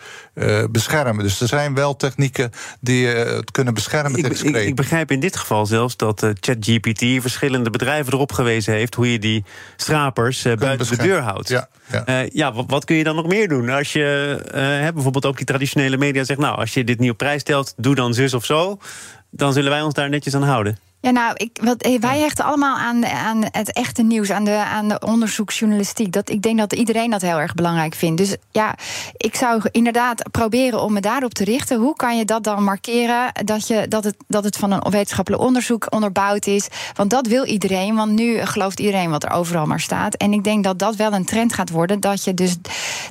beschermen. 0.72 1.24
Dus 1.24 1.42
er 1.42 1.48
zijn 1.48 1.74
wel 1.74 1.96
technieken 1.96 2.52
die 2.80 3.08
het 3.08 3.52
kunnen 3.52 3.61
beschermen 3.64 4.20
ik, 4.20 4.28
tegen 4.28 4.48
ik, 4.48 4.56
ik, 4.56 4.76
begrijp 4.76 5.12
in 5.12 5.20
dit 5.20 5.36
geval 5.36 5.66
zelfs 5.66 5.98
dat 5.98 6.24
uh, 6.24 6.30
ChatGPT 6.40 7.22
verschillende 7.22 7.70
bedrijven 7.70 8.14
erop 8.14 8.32
gewezen 8.32 8.74
heeft 8.74 8.96
hoe 8.96 9.12
je 9.12 9.20
die 9.20 9.44
strapers 9.76 10.46
uh, 10.46 10.56
buiten 10.56 10.98
de 10.98 11.04
deur 11.04 11.20
houdt. 11.20 11.50
Ja, 11.50 11.68
ja. 11.92 12.24
Uh, 12.24 12.30
ja 12.30 12.54
wat, 12.54 12.66
wat, 12.68 12.86
kun 12.86 12.96
je 12.96 13.04
dan 13.04 13.16
nog 13.16 13.28
meer 13.28 13.48
doen? 13.48 13.70
Als 13.70 13.94
je 13.94 14.90
bijvoorbeeld 14.94 15.26
ook 15.26 15.38
die 15.38 15.46
traditionele 15.46 15.98
media 15.98 16.24
zegt, 16.24 16.40
nou, 16.40 16.58
als 16.58 16.74
je 16.74 16.84
dit 16.84 17.00
niet 17.00 17.12
op 17.12 17.18
prijs 17.18 17.42
stelt, 17.42 17.74
doe 17.78 17.96
dan 17.96 18.14
zus 18.14 18.34
of 18.34 18.46
zo. 18.46 18.80
Dan 19.30 19.54
zullen 19.54 19.72
wij 19.72 19.82
ons 19.82 19.94
daar 19.94 20.10
netjes 20.10 20.36
aan 20.36 20.44
houden. 20.44 20.78
Ja, 21.02 21.12
nou, 21.12 21.34
ik, 21.36 21.60
wat, 21.64 21.82
eh, 21.82 22.00
wij 22.00 22.20
hechten 22.20 22.46
allemaal 22.46 22.78
aan, 22.78 23.06
aan 23.06 23.44
het 23.52 23.74
echte 23.74 24.04
nieuws, 24.04 24.32
aan 24.32 24.44
de, 24.44 24.56
aan 24.56 24.88
de 24.88 25.00
onderzoeksjournalistiek. 25.00 26.12
Dat, 26.12 26.30
ik 26.30 26.42
denk 26.42 26.58
dat 26.58 26.74
iedereen 26.74 27.10
dat 27.10 27.22
heel 27.22 27.40
erg 27.40 27.54
belangrijk 27.54 27.94
vindt. 27.94 28.18
Dus 28.18 28.36
ja, 28.52 28.76
ik 29.18 29.36
zou 29.36 29.62
inderdaad 29.72 30.32
proberen 30.32 30.82
om 30.82 30.94
me 30.94 31.00
daarop 31.00 31.34
te 31.34 31.44
richten. 31.44 31.80
Hoe 31.80 31.96
kan 31.96 32.18
je 32.18 32.26
dat 32.26 32.44
dan 32.44 32.64
markeren? 32.64 33.32
Dat, 33.44 33.68
je, 33.68 33.88
dat, 33.88 34.04
het, 34.04 34.16
dat 34.28 34.44
het 34.44 34.58
van 34.58 34.72
een 34.72 34.92
wetenschappelijk 34.92 35.44
onderzoek 35.44 35.88
onderbouwd 35.90 36.46
is. 36.46 36.68
Want 36.96 37.10
dat 37.10 37.28
wil 37.28 37.46
iedereen, 37.46 37.96
want 37.96 38.12
nu 38.12 38.38
gelooft 38.46 38.80
iedereen 38.80 39.10
wat 39.10 39.24
er 39.24 39.32
overal 39.32 39.66
maar 39.66 39.80
staat. 39.80 40.16
En 40.16 40.34
ik 40.34 40.44
denk 40.44 40.64
dat 40.64 40.80
dat 40.80 40.96
wel 40.96 41.14
een 41.14 41.26
trend 41.26 41.54
gaat 41.54 41.70
worden. 41.70 42.00
Dat 42.00 42.24
je 42.24 42.34
dus 42.34 42.56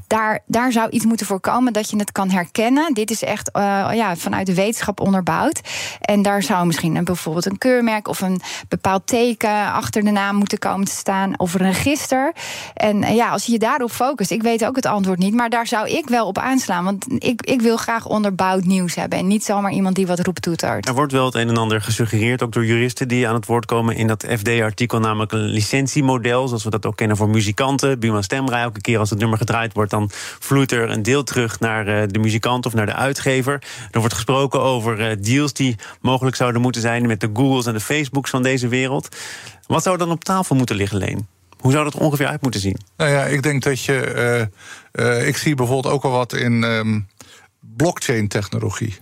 daar, 0.06 0.42
daar 0.47 0.73
zou 0.73 0.90
iets 0.90 1.04
moeten 1.04 1.26
voorkomen 1.26 1.73
dat 1.73 1.90
je 1.90 1.97
het 1.97 2.12
kan 2.12 2.30
herkennen. 2.30 2.94
Dit 2.94 3.11
is 3.11 3.23
echt 3.23 3.50
uh, 3.56 3.62
ja, 3.92 4.16
vanuit 4.16 4.47
de 4.47 4.54
wetenschap 4.54 5.00
onderbouwd. 5.00 5.61
En 6.00 6.23
daar 6.23 6.42
zou 6.42 6.66
misschien 6.66 6.97
een, 6.97 7.04
bijvoorbeeld 7.04 7.47
een 7.47 7.59
keur 7.59 7.78
of 8.03 8.21
een 8.21 8.41
bepaald 8.69 9.07
teken 9.07 9.73
achter 9.73 10.05
de 10.05 10.11
naam 10.11 10.37
moeten 10.37 10.59
komen 10.59 10.87
te 10.87 10.93
staan 10.93 11.39
of 11.39 11.55
een 11.55 11.61
register. 11.73 12.33
En 12.75 13.03
eh, 13.03 13.15
ja, 13.15 13.31
als 13.31 13.47
je 13.47 13.53
je 13.53 13.59
daarop 13.59 13.91
focust, 13.91 14.31
ik 14.31 14.43
weet 14.43 14.65
ook 14.65 14.77
het 14.77 14.87
antwoord 14.87 15.19
niet, 15.19 15.35
maar 15.35 15.51
daar 15.51 15.67
zou 15.67 15.89
ik 15.89 16.09
wel 16.09 16.27
op 16.27 16.39
aanslaan. 16.39 16.85
Want 16.85 17.07
ik, 17.19 17.43
ik 17.43 17.61
wil 17.61 17.77
graag 17.77 18.07
onderbouwd 18.07 18.65
nieuws 18.65 18.95
hebben 18.95 19.19
en 19.19 19.27
niet 19.27 19.45
zomaar 19.45 19.73
iemand 19.73 19.95
die 19.95 20.07
wat 20.07 20.21
roept 20.21 20.43
toetert. 20.43 20.89
Er 20.89 20.95
wordt 20.95 21.13
wel 21.13 21.25
het 21.25 21.35
een 21.35 21.49
en 21.49 21.57
ander 21.57 21.83
gesuggereerd, 21.83 22.43
ook 22.43 22.53
door 22.53 22.67
juristen 22.67 23.09
die 23.09 23.29
aan 23.29 23.35
het 23.35 23.47
woord 23.47 23.67
komen 23.67 23.97
in 23.97 24.07
dat 24.07 24.27
FD-artikel, 24.29 25.01
namelijk 25.01 25.33
een 25.33 25.45
licentiemodel, 25.45 26.49
zoals 26.49 26.65
we 26.65 26.71
dat 26.71 26.87
ook 26.87 26.97
kennen 26.97 27.17
voor 27.17 27.29
muzikanten. 27.29 27.99
Buma 27.99 28.23
Stemra, 28.23 28.61
elke 28.61 28.81
keer 28.81 28.99
als 28.99 29.11
het 29.11 29.19
nummer 29.19 29.39
gedraaid 29.39 29.73
wordt, 29.73 29.91
dan 29.91 30.11
vloeit 30.39 30.73
er 30.73 30.91
een 30.91 31.03
deel 31.03 31.25
terug 31.25 31.61
naar 31.61 31.87
eh, 31.87 32.09
de 32.09 32.19
muzikant 32.19 32.67
of 32.67 32.75
naar 32.75 32.87
de 32.87 32.95
uitgever. 32.95 33.63
Er 33.91 34.01
wordt 34.01 34.15
gesproken 34.15 34.61
over 34.61 35.01
eh, 35.01 35.17
deals 35.21 35.53
die 35.53 35.77
mogelijk 36.01 36.37
zouden 36.37 36.63
moeten 36.63 36.81
zijn 36.81 37.07
met 37.07 37.21
de 37.21 37.31
Googles 37.33 37.67
de 37.73 37.81
Facebooks 37.81 38.31
van 38.31 38.43
deze 38.43 38.69
wereld. 38.69 39.17
Wat 39.67 39.83
zou 39.83 39.97
dan 39.97 40.11
op 40.11 40.25
tafel 40.25 40.57
moeten 40.57 40.77
liggen, 40.77 40.99
Leen? 40.99 41.29
Hoe 41.59 41.73
zou 41.73 41.85
dat 41.85 41.95
ongeveer 41.95 42.27
uit 42.27 42.43
moeten 42.43 42.61
zien? 42.61 42.77
Nou 42.97 43.11
ja, 43.11 43.25
ik 43.25 43.43
denk 43.43 43.62
dat 43.62 43.85
je. 43.85 44.49
Uh, 44.93 45.27
ik 45.27 45.37
zie 45.37 45.55
bijvoorbeeld 45.55 45.95
ook 45.95 46.05
al 46.05 46.11
wat 46.11 46.33
in 46.33 46.62
um, 46.62 47.09
blockchain-technologie. 47.77 48.99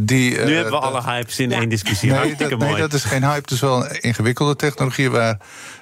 Die, 0.00 0.30
nu 0.30 0.54
hebben 0.54 0.72
we 0.72 0.78
alle 0.78 1.02
hypes 1.02 1.38
in 1.38 1.52
één 1.52 1.68
discussie. 1.68 2.10
Nee 2.10 2.36
dat, 2.36 2.58
nee, 2.58 2.76
dat 2.76 2.92
is 2.92 3.04
geen 3.04 3.22
hype. 3.22 3.40
Het 3.40 3.50
is 3.50 3.60
wel 3.60 3.84
een 3.84 4.00
ingewikkelde 4.00 4.56
technologie 4.56 5.10
waar. 5.10 5.38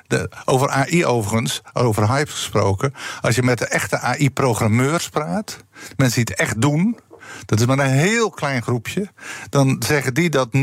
De, 0.06 0.30
over 0.44 0.68
AI 0.68 1.06
overigens, 1.06 1.60
over 1.72 2.08
hype 2.08 2.30
gesproken. 2.30 2.94
Als 3.20 3.34
je 3.34 3.42
met 3.42 3.58
de 3.58 3.66
echte 3.66 3.98
AI-programmeurs 3.98 5.08
praat, 5.08 5.64
mensen 5.96 6.24
die 6.24 6.34
het 6.34 6.40
echt 6.40 6.60
doen, 6.60 6.98
dat 7.46 7.60
is 7.60 7.66
maar 7.66 7.78
een 7.78 7.90
heel 7.90 8.30
klein 8.30 8.62
groepje. 8.62 9.08
Dan 9.48 9.82
zeggen 9.86 10.14
die 10.14 10.30
dat 10.30 10.48
90% 10.52 10.58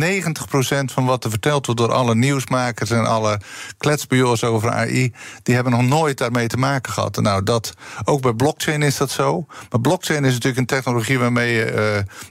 van 0.85 1.05
wat 1.05 1.23
er 1.23 1.29
verteld 1.29 1.65
wordt 1.65 1.81
door 1.81 1.93
alle 1.93 2.15
nieuwsmakers 2.15 2.89
en 2.89 3.05
alle 3.05 3.39
kletsbureaus 3.77 4.43
over 4.43 4.71
AI, 4.71 5.13
die 5.43 5.55
hebben 5.55 5.73
nog 5.73 5.83
nooit 5.83 6.17
daarmee 6.17 6.47
te 6.47 6.57
maken 6.57 6.93
gehad. 6.93 7.21
Nou, 7.21 7.43
dat, 7.43 7.73
ook 8.03 8.21
bij 8.21 8.33
blockchain 8.33 8.81
is 8.81 8.97
dat 8.97 9.11
zo. 9.11 9.45
Maar 9.69 9.81
blockchain 9.81 10.25
is 10.25 10.33
natuurlijk 10.33 10.57
een 10.57 10.65
technologie 10.65 11.19
waarmee 11.19 11.53
je 11.53 11.65
uh, 11.65 11.73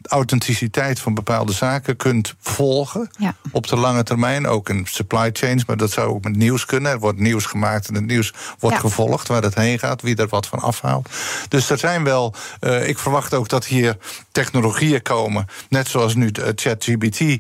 de 0.01 0.09
authenticiteit 0.09 1.01
van 1.01 1.15
bepaalde 1.15 1.53
zaken 1.53 1.97
kunt 1.97 2.35
volgen. 2.41 3.11
Ja. 3.19 3.35
Op 3.53 3.67
de 3.67 3.77
lange 3.77 4.03
termijn, 4.03 4.47
ook 4.47 4.69
in 4.69 4.87
supply 4.87 5.31
chains, 5.33 5.65
maar 5.65 5.77
dat 5.77 5.91
zou 5.91 6.09
ook 6.09 6.25
met 6.25 6.37
nieuws 6.37 6.65
kunnen. 6.65 6.93
Er 6.93 6.99
wordt 6.99 7.19
nieuws 7.19 7.47
gemaakt 7.47 7.89
en 7.89 7.95
het 7.95 8.07
nieuws 8.07 8.35
wordt 8.59 8.79
gevolgd 8.79 9.29
waar 9.29 9.43
het 9.43 9.55
heen 9.55 9.79
gaat, 9.79 10.03
wie 10.03 10.17
er 10.17 10.29
wat 10.29 10.47
van 10.47 10.59
afhaalt. 10.59 11.09
Dus 11.49 11.71
er 11.71 11.79
zijn 11.79 12.05
wel, 12.05 12.35
uh, 12.61 12.89
ik 12.89 12.99
verwacht 12.99 13.35
ook 13.35 13.49
dat 13.49 13.67
hier 13.67 13.97
technologieën 14.33 15.03
komen. 15.03 15.47
Net 15.69 15.89
zoals 15.89 16.15
nu 16.15 16.31
ChatGPT 16.55 17.21
uh, 17.21 17.39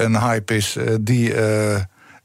een 0.00 0.20
hype 0.20 0.56
is, 0.56 0.76
uh, 0.76 0.94
die. 1.00 1.34
Uh, 1.34 1.76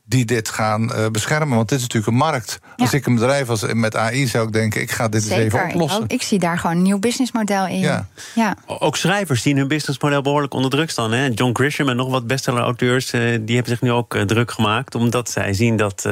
die 0.07 0.25
dit 0.25 0.49
gaan 0.49 0.91
uh, 0.91 1.07
beschermen. 1.11 1.55
Want 1.55 1.69
dit 1.69 1.77
is 1.77 1.83
natuurlijk 1.83 2.11
een 2.11 2.19
markt. 2.19 2.59
Als 2.75 2.93
ik 2.93 3.05
een 3.05 3.13
bedrijf 3.13 3.47
was 3.47 3.73
met 3.73 3.95
AI 3.95 4.27
zou 4.27 4.47
ik 4.47 4.53
denken... 4.53 4.81
ik 4.81 4.91
ga 4.91 5.07
dit 5.07 5.23
eens 5.23 5.31
even 5.31 5.63
oplossen. 5.63 6.03
Ik, 6.03 6.11
ik 6.11 6.21
zie 6.21 6.39
daar 6.39 6.59
gewoon 6.59 6.75
een 6.75 6.81
nieuw 6.81 6.99
businessmodel 6.99 7.67
in. 7.67 7.79
Ja. 7.79 8.07
ja. 8.35 8.55
Ook 8.65 8.97
schrijvers 8.97 9.41
zien 9.41 9.57
hun 9.57 9.67
businessmodel 9.67 10.21
behoorlijk 10.21 10.53
onder 10.53 10.71
druk 10.71 10.89
staan. 10.89 11.11
Hè? 11.11 11.25
John 11.33 11.53
Grisham 11.53 11.89
en 11.89 11.95
nog 11.95 12.09
wat 12.09 12.27
bestseller-auteurs... 12.27 13.13
Uh, 13.13 13.21
die 13.21 13.55
hebben 13.55 13.73
zich 13.73 13.81
nu 13.81 13.91
ook 13.91 14.15
uh, 14.15 14.21
druk 14.21 14.51
gemaakt. 14.51 14.95
Omdat 14.95 15.29
zij 15.29 15.53
zien 15.53 15.77
dat 15.77 16.07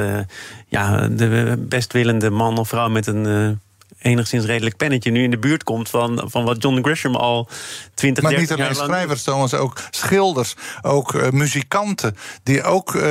ja, 0.68 1.08
de 1.08 1.56
bestwillende 1.70 2.30
man 2.30 2.58
of 2.58 2.68
vrouw... 2.68 2.90
met 2.90 3.08
een 3.08 3.60
enigszins 4.02 4.46
redelijk 4.46 4.78
pennetje 4.78 5.12
nu 5.12 5.24
in 5.24 5.32
de 5.32 5.38
buurt 5.38 5.64
komt 5.64 5.90
van, 5.90 6.24
van 6.26 6.46
wat 6.46 6.62
John 6.62 6.84
Grisham 6.84 7.16
al 7.16 7.48
20, 7.94 8.24
maar 8.24 8.32
30 8.32 8.58
jaar 8.58 8.58
lang... 8.58 8.78
Maar 8.78 8.88
niet 8.88 8.88
alleen 8.88 8.98
schrijvers, 8.98 9.24
Thomas, 9.24 9.54
ook 9.54 9.80
schilders, 9.90 10.56
ook 10.82 11.14
uh, 11.14 11.30
muzikanten... 11.30 12.18
die 12.44 12.64
ook 12.64 12.94
uh, 12.94 13.02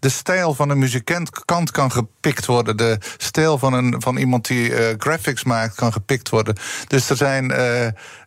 de 0.00 0.08
stijl 0.08 0.54
van 0.54 0.70
een 0.70 0.78
muzikant 0.78 1.30
kan 1.70 1.92
gepikt 1.92 2.46
worden. 2.46 2.76
De 2.76 2.98
stijl 3.16 3.58
van, 3.58 3.72
een, 3.72 3.94
van 3.98 4.16
iemand 4.16 4.46
die 4.46 4.70
uh, 4.70 4.78
graphics 4.98 5.44
maakt 5.44 5.74
kan 5.74 5.92
gepikt 5.92 6.28
worden. 6.28 6.56
Dus 6.86 7.10
er 7.10 7.16
zijn, 7.16 7.54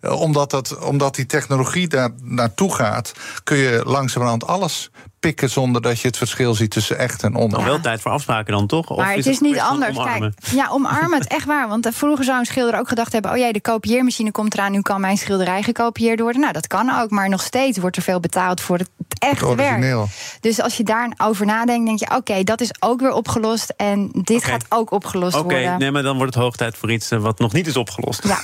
omdat, 0.01 0.51
dat, 0.51 0.77
omdat 0.77 1.15
die 1.15 1.25
technologie 1.25 1.87
daar 1.87 2.09
naartoe 2.23 2.73
gaat... 2.73 3.11
kun 3.43 3.57
je 3.57 3.81
langzamerhand 3.85 4.47
alles 4.47 4.91
pikken 5.19 5.49
zonder 5.49 5.81
dat 5.81 5.99
je 5.99 6.07
het 6.07 6.17
verschil 6.17 6.53
ziet 6.53 6.71
tussen 6.71 6.97
echt 6.97 7.23
en 7.23 7.35
on. 7.35 7.49
Nog 7.49 7.63
wel 7.63 7.79
tijd 7.79 8.01
voor 8.01 8.11
afspraken 8.11 8.53
dan 8.53 8.67
toch? 8.67 8.89
Of 8.89 8.97
maar 8.97 9.15
het 9.15 9.25
is, 9.25 9.39
niet 9.39 9.59
anders. 9.59 9.97
Kijk, 9.97 10.33
ja, 10.51 10.67
omarmen 10.71 11.19
het 11.19 11.27
echt 11.27 11.45
waar. 11.45 11.67
Want 11.67 11.85
eh, 11.85 11.91
vroeger 11.93 12.25
zou 12.25 12.39
een 12.39 12.45
schilder 12.45 12.79
ook 12.79 12.87
gedacht 12.87 13.13
hebben: 13.13 13.31
oh 13.31 13.37
jij, 13.37 13.51
de 13.51 13.61
kopieermachine 13.61 14.31
komt 14.31 14.53
eraan, 14.53 14.71
nu 14.71 14.81
kan 14.81 15.01
mijn 15.01 15.17
schilderij 15.17 15.63
gekopieerd 15.63 16.19
worden. 16.19 16.41
Nou, 16.41 16.53
dat 16.53 16.67
kan 16.67 16.99
ook, 16.99 17.09
maar 17.09 17.29
nog 17.29 17.41
steeds 17.41 17.77
wordt 17.77 17.95
er 17.95 18.01
veel 18.01 18.19
betaald 18.19 18.61
voor 18.61 18.77
het 18.77 18.89
echte 19.19 19.55
werk. 19.55 20.07
Dus 20.39 20.61
als 20.61 20.77
je 20.77 20.83
daarover 20.83 21.45
nadenkt, 21.45 21.85
denk 21.85 21.99
je: 21.99 22.17
oké, 22.17 22.43
dat 22.43 22.61
is 22.61 22.71
ook 22.79 22.99
weer 22.99 23.13
opgelost 23.13 23.73
en 23.77 24.09
dit 24.11 24.43
gaat 24.43 24.65
ook 24.69 24.91
opgelost 24.91 25.35
worden. 25.35 25.67
Oké, 25.67 25.77
nee, 25.77 25.91
maar 25.91 26.03
dan 26.03 26.17
wordt 26.17 26.33
het 26.33 26.43
hoog 26.43 26.55
tijd 26.55 26.77
voor 26.77 26.91
iets 26.91 27.11
eh, 27.11 27.19
wat 27.19 27.39
nog 27.39 27.53
niet 27.53 27.67
is 27.67 27.77
opgelost. 27.77 28.27
Ja. 28.27 28.39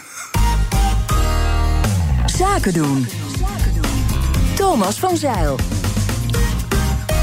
Zaken 2.38 2.74
doen. 2.74 3.08
Thomas 4.56 5.00
van 5.00 5.18
Zeil. 5.18 5.56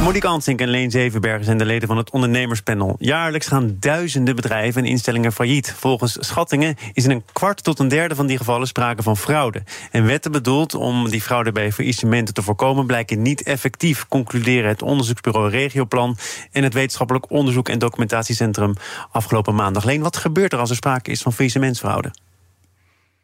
Monique 0.02 0.28
Ansink 0.28 0.60
en 0.60 0.68
Leen 0.68 0.90
Zevenbergen 0.90 1.44
zijn 1.44 1.58
de 1.58 1.64
leden 1.64 1.88
van 1.88 1.96
het 1.96 2.10
ondernemerspanel. 2.10 2.96
Jaarlijks 2.98 3.46
gaan 3.46 3.76
duizenden 3.80 4.36
bedrijven 4.36 4.82
en 4.82 4.88
instellingen 4.88 5.32
failliet. 5.32 5.72
Volgens 5.72 6.16
schattingen 6.20 6.76
is 6.92 7.04
in 7.04 7.10
een 7.10 7.24
kwart 7.32 7.64
tot 7.64 7.78
een 7.78 7.88
derde 7.88 8.14
van 8.14 8.26
die 8.26 8.36
gevallen 8.36 8.66
sprake 8.66 9.02
van 9.02 9.16
fraude. 9.16 9.62
En 9.90 10.06
wetten 10.06 10.32
bedoeld 10.32 10.74
om 10.74 11.10
die 11.10 11.22
fraude 11.22 11.52
bij 11.52 11.72
faillissementen 11.72 12.34
te 12.34 12.42
voorkomen... 12.42 12.86
blijken 12.86 13.22
niet 13.22 13.42
effectief, 13.42 14.08
concluderen 14.08 14.68
het 14.68 14.82
onderzoeksbureau 14.82 15.50
Regioplan... 15.50 16.16
en 16.52 16.62
het 16.62 16.74
Wetenschappelijk 16.74 17.30
Onderzoek 17.30 17.68
en 17.68 17.78
Documentatiecentrum 17.78 18.74
afgelopen 19.10 19.54
maandag. 19.54 19.84
Leen, 19.84 20.02
wat 20.02 20.16
gebeurt 20.16 20.52
er 20.52 20.58
als 20.58 20.70
er 20.70 20.76
sprake 20.76 21.10
is 21.10 21.22
van 21.22 21.32
faillissementsfraude? 21.32 22.10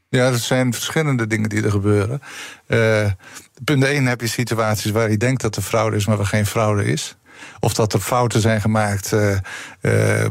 Ja, 0.08 0.26
er 0.26 0.38
zijn 0.38 0.74
verschillende 0.74 1.26
dingen 1.26 1.48
die 1.48 1.62
er 1.62 1.70
gebeuren. 1.70 2.22
Uh, 2.66 3.10
punt 3.64 3.84
1 3.84 4.06
heb 4.06 4.20
je 4.20 4.26
situaties 4.26 4.90
waar 4.90 5.10
je 5.10 5.16
denkt 5.16 5.42
dat 5.42 5.56
er 5.56 5.62
fraude 5.62 5.96
is, 5.96 6.06
maar 6.06 6.16
waar 6.16 6.26
geen 6.26 6.46
fraude 6.46 6.84
is. 6.84 7.16
Of 7.60 7.74
dat 7.74 7.92
er 7.92 8.00
fouten 8.00 8.40
zijn 8.40 8.60
gemaakt 8.60 9.12
uh, 9.12 9.30
uh, 9.30 9.40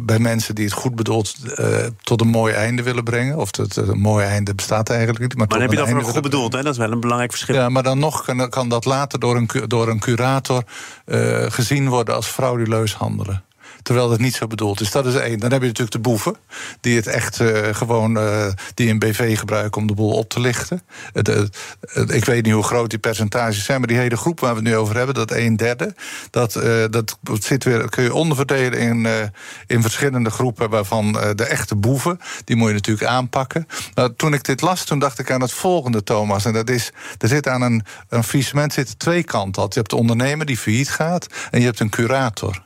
bij 0.02 0.20
mensen 0.20 0.56
die 0.56 0.66
het 0.66 0.74
goed 0.74 0.96
bedoeld 0.96 1.36
uh, 1.60 1.78
tot 2.02 2.22
een 2.22 2.28
mooi 2.28 2.54
einde 2.54 2.84
willen 2.84 3.04
brengen. 3.04 3.38
Of 3.38 3.58
het 3.58 3.76
een 3.76 4.00
mooi 4.00 4.26
einde 4.26 4.56
bestaat 4.56 4.90
eigenlijk 4.90 5.20
niet. 5.20 5.36
Maar, 5.36 5.48
maar 5.48 5.58
dan 5.58 5.62
heb 5.62 5.72
je 5.72 5.94
dat 5.94 6.04
voor 6.04 6.14
goed 6.14 6.22
bedoeld, 6.22 6.54
hè? 6.54 6.62
dat 6.62 6.72
is 6.72 6.80
wel 6.80 6.92
een 6.92 7.00
belangrijk 7.00 7.32
verschil. 7.32 7.56
Ja, 7.56 7.70
maar 7.70 7.84
dan 7.84 8.00
nog 8.00 8.26
kan, 8.26 8.50
kan 8.50 8.70
dat 8.70 8.86
later 8.86 9.20
door 9.20 9.36
een, 9.36 9.50
door 9.68 9.88
een 9.88 10.00
curator 10.00 10.64
gezien 11.48 11.90
worden 11.90 12.16
als 12.16 12.28
frauduleus 12.28 12.94
handelen. 12.94 13.44
Terwijl 13.88 14.10
dat 14.10 14.20
niet 14.20 14.36
zo 14.36 14.48
bedoeld 14.48 14.82
is. 14.82 14.92
Dat 14.92 15.06
is 15.06 15.16
één. 15.16 15.40
Dan 15.40 15.52
heb 15.52 15.62
je 15.62 15.68
natuurlijk 15.68 15.96
de 15.96 16.10
boeven. 16.10 16.36
Die 16.82 16.96
het 16.96 17.08
echt 17.08 17.40
uh, 17.40 17.68
gewoon. 17.72 18.18
Uh, 18.18 18.48
die 18.74 18.90
een 18.90 19.00
BV 19.00 19.38
gebruiken 19.38 19.82
om 19.82 19.88
de 19.88 19.94
boel 19.94 20.12
op 20.12 20.30
te 20.30 20.40
lichten. 20.40 20.82
De, 21.14 21.50
ik 22.08 22.26
weet 22.26 22.44
niet 22.44 22.54
hoe 22.54 22.64
groot 22.64 22.90
die 22.90 23.00
percentages 23.00 23.66
zijn. 23.66 23.80
Maar 23.80 23.88
die 23.88 23.98
hele 23.98 24.18
groep 24.18 24.40
waar 24.40 24.50
we 24.50 24.60
het 24.60 24.68
nu 24.68 24.76
over 24.76 24.96
hebben. 24.96 25.16
Dat 25.16 25.32
een 25.32 25.58
derde. 25.58 25.96
Dat, 26.30 26.60
dat 26.90 27.44
zit 27.44 27.64
weer, 27.64 27.90
kun 27.90 28.04
je 28.04 28.14
onderverdelen 28.14 28.80
in, 28.80 29.08
in 29.68 29.82
verschillende 29.82 30.30
groepen. 30.30 30.70
Waarvan 30.70 31.12
de 31.12 31.46
echte 31.46 31.76
boeven. 31.76 32.20
Die 32.44 32.56
moet 32.56 32.68
je 32.68 32.74
natuurlijk 32.74 33.08
aanpakken. 33.08 33.68
Nou, 33.94 34.14
toen 34.16 34.34
ik 34.34 34.44
dit 34.44 34.62
las, 34.62 34.84
toen 34.84 35.00
dacht 35.00 35.20
ik 35.20 35.32
aan 35.32 35.42
het 35.42 35.52
volgende, 35.52 36.04
Thomas. 36.04 36.46
En 36.46 36.54
dat 36.54 36.70
is. 36.70 36.92
Er 37.18 37.28
zit 37.28 37.48
aan 37.48 37.62
een, 37.62 37.86
een 38.10 38.24
faillissement 38.24 38.74
zitten 38.74 38.98
twee 38.98 39.24
kanten. 39.24 39.64
Je 39.64 39.70
hebt 39.74 39.90
de 39.90 39.96
ondernemer 39.96 40.46
die 40.46 40.58
failliet 40.58 40.90
gaat. 40.90 41.28
En 41.52 41.60
je 41.60 41.66
hebt 41.66 41.80
een 41.80 41.90
curator. 41.90 42.66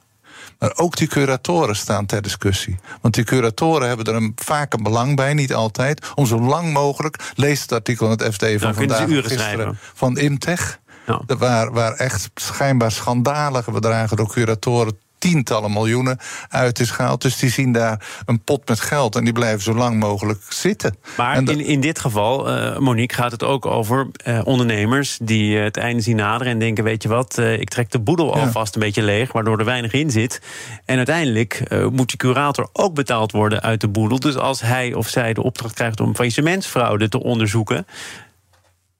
Maar 0.62 0.72
ook 0.76 0.98
die 0.98 1.08
curatoren 1.08 1.76
staan 1.76 2.06
ter 2.06 2.22
discussie. 2.22 2.80
Want 3.02 3.14
die 3.14 3.24
curatoren 3.24 3.88
hebben 3.88 4.06
er 4.06 4.16
een, 4.16 4.32
vaak 4.36 4.74
een 4.74 4.84
belang 4.84 5.16
bij, 5.16 5.34
niet 5.34 5.54
altijd, 5.54 6.12
om 6.16 6.26
zo 6.26 6.40
lang 6.40 6.74
mogelijk. 6.74 7.32
Lees 7.36 7.62
het 7.62 7.72
artikel 7.72 8.06
in 8.06 8.12
het 8.12 8.34
FD 8.34 8.46
van 8.58 8.74
vandaag 8.74 9.08
gisteren 9.08 9.78
van 9.94 10.18
Imtech. 10.18 10.80
Ja. 11.06 11.22
Waar, 11.38 11.72
waar 11.72 11.94
echt 11.94 12.30
schijnbaar 12.36 12.92
schandalige 12.92 13.72
bedragen 13.72 14.18
door 14.18 14.32
curatoren 14.32 14.98
tientallen 15.22 15.72
miljoenen 15.72 16.18
uit 16.50 16.80
is 16.80 16.92
gehaald. 16.92 17.22
Dus 17.22 17.38
die 17.38 17.50
zien 17.50 17.72
daar 17.72 18.06
een 18.26 18.44
pot 18.44 18.68
met 18.68 18.80
geld 18.80 19.16
en 19.16 19.24
die 19.24 19.34
blijven 19.34 19.62
zo 19.62 19.74
lang 19.74 20.00
mogelijk 20.00 20.42
zitten. 20.50 20.96
Maar 21.18 21.38
in, 21.38 21.66
in 21.66 21.82
dit 21.82 22.00
geval, 22.00 22.58
uh, 22.58 22.78
Monique, 22.78 23.16
gaat 23.16 23.32
het 23.32 23.44
ook 23.44 23.66
over 23.66 24.08
uh, 24.28 24.42
ondernemers 24.44 25.20
die 25.22 25.58
uh, 25.58 25.64
het 25.64 25.78
einde 25.78 26.02
zien 26.02 26.16
naderen 26.16 26.54
en 26.54 26.60
denken: 26.60 26.84
weet 26.84 27.04
je 27.04 27.10
wat, 27.10 27.38
ik 27.38 27.70
trek 27.70 27.92
de 27.92 28.00
boedel 28.00 28.34
alvast 28.34 28.76
een 28.76 28.82
beetje 28.82 29.04
leeg, 29.04 29.32
waardoor 29.32 29.60
er 29.60 29.66
weinig 29.66 29.94
in 29.94 30.12
zit. 30.12 30.42
En 30.86 30.98
uiteindelijk 30.98 31.64
moet 31.92 32.08
die 32.08 32.18
curator 32.18 32.70
ook 32.74 32.94
betaald 32.94 33.32
worden 33.32 33.62
uit 33.62 33.82
de 33.82 33.88
boedel. 33.88 34.20
Dus 34.20 34.36
als 34.36 34.62
hij 34.62 34.94
of 34.94 35.08
zij 35.08 35.34
de 35.34 35.44
opdracht 35.44 35.74
krijgt 35.74 36.00
om 36.00 36.16
faillissementsfraude 36.16 37.10
te 37.10 37.24
onderzoeken 37.24 37.86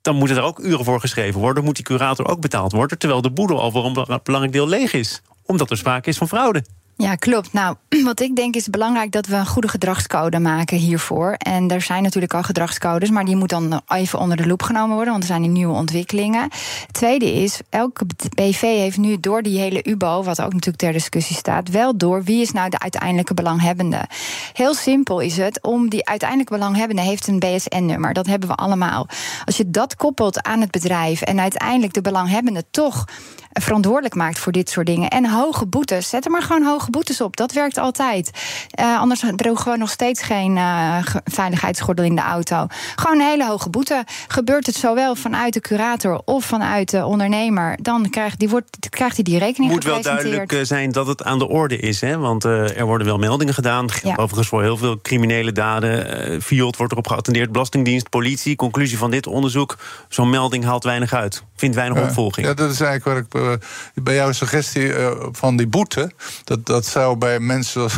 dan 0.02 0.16
moeten 0.16 0.38
er 0.38 0.44
ook 0.44 0.60
uren 0.60 0.86
voor 0.86 1.00
geschreven 1.00 1.40
worden. 1.40 1.64
Moet 1.64 1.76
die 1.76 1.86
curator 1.86 2.28
ook 2.28 2.42
betaald 2.42 2.72
worden, 2.72 2.98
terwijl 2.98 3.22
de 3.22 3.32
boedel 3.32 3.62
al 3.62 3.72
voor 3.72 3.86
een 3.86 4.20
belangrijk 4.24 4.54
deel 4.54 4.68
leeg 4.68 4.94
is 4.94 5.22
omdat 5.52 5.70
er 5.70 5.78
sprake 5.78 6.10
is 6.10 6.18
van 6.18 6.28
fraude. 6.28 6.64
Ja, 7.02 7.16
klopt. 7.16 7.54
Nou, 7.54 7.76
wat 8.04 8.20
ik 8.20 8.36
denk 8.36 8.56
is 8.56 8.68
belangrijk 8.68 9.12
dat 9.12 9.26
we 9.28 9.36
een 9.36 9.46
goede 9.46 9.68
gedragscode 9.68 10.40
maken 10.40 10.78
hiervoor. 10.78 11.34
En 11.34 11.70
er 11.70 11.82
zijn 11.82 12.04
natuurlijk 12.04 12.34
al 12.34 12.44
gedragscodes, 12.44 13.10
maar 13.10 13.26
die 13.26 13.36
moet 13.36 13.50
dan 13.50 13.82
even 13.88 14.20
onder 14.20 14.38
de 14.38 14.48
loep 14.48 14.64
genomen 14.64 14.96
worden, 14.96 15.12
want 15.12 15.24
er 15.24 15.30
zijn 15.30 15.52
nieuwe 15.52 15.74
ontwikkelingen. 15.74 16.50
Tweede 16.92 17.34
is, 17.34 17.60
elke 17.70 18.06
BV 18.36 18.62
heeft 18.62 18.98
nu 18.98 19.20
door 19.20 19.42
die 19.42 19.60
hele 19.60 19.84
UBO, 19.84 20.24
wat 20.24 20.42
ook 20.42 20.54
natuurlijk 20.54 20.78
ter 20.78 20.92
discussie 20.92 21.36
staat, 21.36 21.70
wel 21.70 21.98
door 21.98 22.24
wie 22.24 22.42
is 22.42 22.52
nou 22.52 22.70
de 22.70 22.80
uiteindelijke 22.80 23.34
belanghebbende. 23.34 24.06
Heel 24.54 24.74
simpel 24.74 25.20
is 25.20 25.38
het, 25.38 25.62
om 25.62 25.90
die 25.90 26.08
uiteindelijke 26.08 26.54
belanghebbende 26.54 27.02
heeft 27.02 27.28
een 27.28 27.40
BSN-nummer. 27.40 28.14
Dat 28.14 28.28
hebben 28.28 28.50
we 28.50 28.56
allemaal. 28.56 29.08
Als 29.46 29.58
je 29.58 29.70
dat 29.70 29.96
koppelt 29.96 30.44
aan 30.44 30.62
het 30.62 30.72
bedrijf 30.72 31.22
en 31.22 31.40
uiteindelijk 31.40 31.94
de 31.94 32.02
belanghebbende 32.02 32.64
toch 32.72 33.06
verantwoordelijk 33.52 34.16
maakt 34.16 34.40
voor 34.40 34.52
dit 34.52 34.70
soort 34.70 34.86
dingen 34.86 35.10
en 35.10 35.30
hoge 35.30 35.66
boetes, 35.66 36.10
zet 36.10 36.26
er 36.26 36.32
maar 36.32 36.42
gewoon 36.42 36.64
hoge 36.64 36.90
boetes 36.90 37.22
op. 37.22 37.38
Dat 37.38 37.54
werkt 37.54 37.78
altijd. 37.78 38.32
Uh, 38.80 39.00
anders 39.00 39.24
droegen 39.36 39.72
we 39.72 39.78
nog 39.78 39.90
steeds 39.90 40.22
geen 40.22 40.56
uh, 40.56 40.98
veiligheidsgordel 41.24 42.06
in 42.06 42.16
de 42.16 42.22
auto. 42.22 42.68
Gewoon 42.96 43.20
een 43.20 43.28
hele 43.28 43.46
hoge 43.46 43.70
boete. 43.70 44.04
Gebeurt 44.28 44.66
het 44.66 44.76
zowel 44.76 45.16
vanuit 45.16 45.54
de 45.54 45.60
curator 45.60 46.22
of 46.26 46.46
vanuit 46.46 46.90
de 46.90 47.06
ondernemer, 47.06 47.78
dan 47.82 48.10
krijgt 48.10 48.40
die, 48.40 48.50
wordt, 48.50 48.90
krijgt 48.90 49.16
hij 49.16 49.24
die 49.24 49.40
rekening 49.40 49.72
Moet 49.72 49.84
wel 49.84 50.02
duidelijk 50.02 50.60
zijn 50.62 50.92
dat 50.92 51.08
het 51.08 51.24
aan 51.24 51.40
de 51.40 51.48
orde 51.48 51.78
is. 51.78 52.02
Hè? 52.02 52.18
Want 52.18 52.44
er 52.44 52.86
worden 52.86 53.08
wel 53.08 53.18
meldingen 53.18 53.54
gedaan. 53.54 53.88
Ja. 54.04 54.16
Overigens 54.16 54.48
voor 54.48 54.62
heel 54.62 54.78
veel 54.78 55.02
criminele 55.02 55.52
daden. 55.52 56.32
Uh, 56.32 56.42
Fiat 56.42 56.78
wordt 56.78 56.92
erop 56.92 57.08
geattendeerd. 57.08 57.52
Belastingdienst, 57.52 58.10
politie. 58.10 58.56
Conclusie 58.56 58.98
van 58.98 59.12
dit 59.12 59.28
onderzoek. 59.28 59.78
Zo'n 60.10 60.30
melding 60.30 60.64
haalt 60.64 60.84
weinig 60.84 61.14
uit. 61.14 61.44
Vindt 61.56 61.76
weinig 61.76 61.98
ja, 61.98 62.04
opvolging. 62.04 62.48
Ja, 62.48 62.54
dat 62.54 62.72
is 62.72 62.80
eigenlijk 62.80 63.04
waar 63.04 63.18
ik 63.18 63.41
uh, 63.44 63.54
bij 63.94 64.16
jouw 64.16 64.32
suggestie 64.32 64.86
uh, 64.86 65.12
van 65.32 65.58
die 65.58 65.68
boete. 65.68 66.12
Dat, 66.44 66.66
dat 66.66 66.86
zou 66.86 67.18
bij 67.18 67.40
mensen 67.40 67.90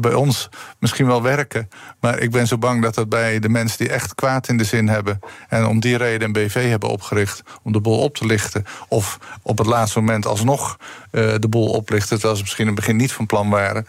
bij 0.00 0.14
ons 0.14 0.48
misschien 0.78 1.06
wel 1.06 1.22
werken. 1.22 1.68
Maar 2.00 2.18
ik 2.18 2.30
ben 2.30 2.46
zo 2.46 2.58
bang 2.58 2.82
dat 2.82 2.94
dat 2.94 3.08
bij 3.08 3.38
de 3.38 3.48
mensen 3.48 3.78
die 3.78 3.88
echt 3.88 4.14
kwaad 4.14 4.48
in 4.48 4.56
de 4.56 4.64
zin 4.64 4.88
hebben. 4.88 5.18
en 5.48 5.66
om 5.66 5.80
die 5.80 5.96
reden 5.96 6.26
een 6.26 6.32
BV 6.32 6.68
hebben 6.68 6.88
opgericht. 6.88 7.42
om 7.62 7.72
de 7.72 7.80
boel 7.80 7.98
op 7.98 8.14
te 8.14 8.26
lichten. 8.26 8.64
of 8.88 9.18
op 9.42 9.58
het 9.58 9.66
laatste 9.66 9.98
moment 9.98 10.26
alsnog 10.26 10.76
de 11.10 11.46
boel 11.48 11.70
oplichten. 11.70 12.16
terwijl 12.16 12.36
ze 12.36 12.42
misschien 12.42 12.66
in 12.66 12.70
het 12.72 12.80
begin 12.80 12.96
niet 12.96 13.12
van 13.12 13.26
plan 13.26 13.50
waren 13.50 13.86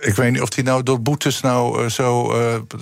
ik 0.00 0.14
weet 0.14 0.32
niet 0.32 0.42
of 0.42 0.48
die 0.48 0.64
nou 0.64 0.82
door 0.82 1.02
boetes 1.02 1.40
nou 1.40 1.88
zo 1.88 2.24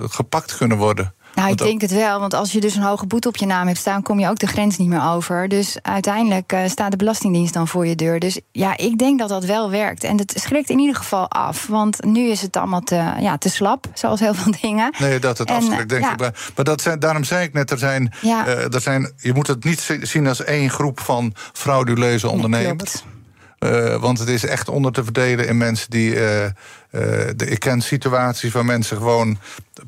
gepakt 0.09 0.56
kunnen 0.56 0.76
worden. 0.76 1.14
Nou, 1.37 1.50
ik 1.50 1.59
denk 1.59 1.81
het 1.81 1.90
wel, 1.90 2.21
want 2.21 2.35
als 2.35 2.52
je 2.52 2.61
dus 2.61 2.75
een 2.75 2.83
hoge 2.83 3.07
boete 3.07 3.28
op 3.28 3.37
je 3.37 3.47
naam 3.47 3.66
hebt 3.66 3.78
staan, 3.78 4.02
kom 4.02 4.21
je 4.21 4.28
ook 4.28 4.38
de 4.38 4.47
grens 4.47 4.76
niet 4.76 4.88
meer 4.88 5.02
over. 5.02 5.49
Dus 5.49 5.76
uiteindelijk 5.83 6.52
uh, 6.52 6.61
staat 6.66 6.90
de 6.90 6.97
Belastingdienst 6.97 7.55
dan 7.55 7.69
voor 7.69 7.87
je 7.87 7.95
deur. 7.95 8.19
Dus 8.19 8.40
ja, 8.52 8.76
ik 8.76 8.99
denk 8.99 9.19
dat 9.19 9.28
dat 9.28 9.45
wel 9.45 9.71
werkt. 9.71 10.05
En 10.05 10.19
het 10.19 10.33
schrikt 10.37 10.71
in 10.71 10.78
ieder 10.78 10.97
geval 10.97 11.31
af, 11.31 11.66
want 11.66 12.05
nu 12.05 12.28
is 12.28 12.43
het 12.43 12.57
allemaal 12.57 12.81
te, 12.81 13.12
ja, 13.21 13.38
te 13.38 13.49
slap, 13.49 13.87
zoals 13.95 14.21
heel 14.21 14.35
veel 14.35 14.52
dingen. 14.62 14.95
Nee, 14.99 15.19
dat 15.19 15.38
het 15.38 15.50
afschrikt, 15.50 15.88
denk 15.88 16.02
ja. 16.02 16.12
ik. 16.12 16.19
Maar 16.55 16.64
dat 16.64 16.81
zijn, 16.81 16.99
daarom 16.99 17.25
zei 17.25 17.45
ik 17.45 17.52
net, 17.52 17.71
er 17.71 17.78
zijn, 17.78 18.12
ja. 18.21 18.47
uh, 18.47 18.75
er 18.75 18.81
zijn, 18.81 19.12
je 19.16 19.35
moet 19.35 19.47
het 19.47 19.64
niet 19.64 19.99
zien 20.02 20.26
als 20.26 20.45
één 20.45 20.71
groep 20.71 21.00
van 21.00 21.35
frauduleuze 21.52 22.28
ondernemers. 22.28 22.93
Nee, 22.93 23.14
uh, 23.59 23.97
want 24.01 24.19
het 24.19 24.29
is 24.29 24.45
echt 24.45 24.69
onder 24.69 24.93
te 24.93 25.05
verdelen 25.05 25.49
in 25.49 25.57
mensen 25.57 25.91
die. 25.91 26.15
Uh, 26.15 26.45
uh, 26.45 26.51
de, 27.37 27.47
ik 27.47 27.61
ken 27.61 27.81
situaties 27.81 28.53
waar 28.53 28.65
mensen 28.65 28.97
gewoon 28.97 29.39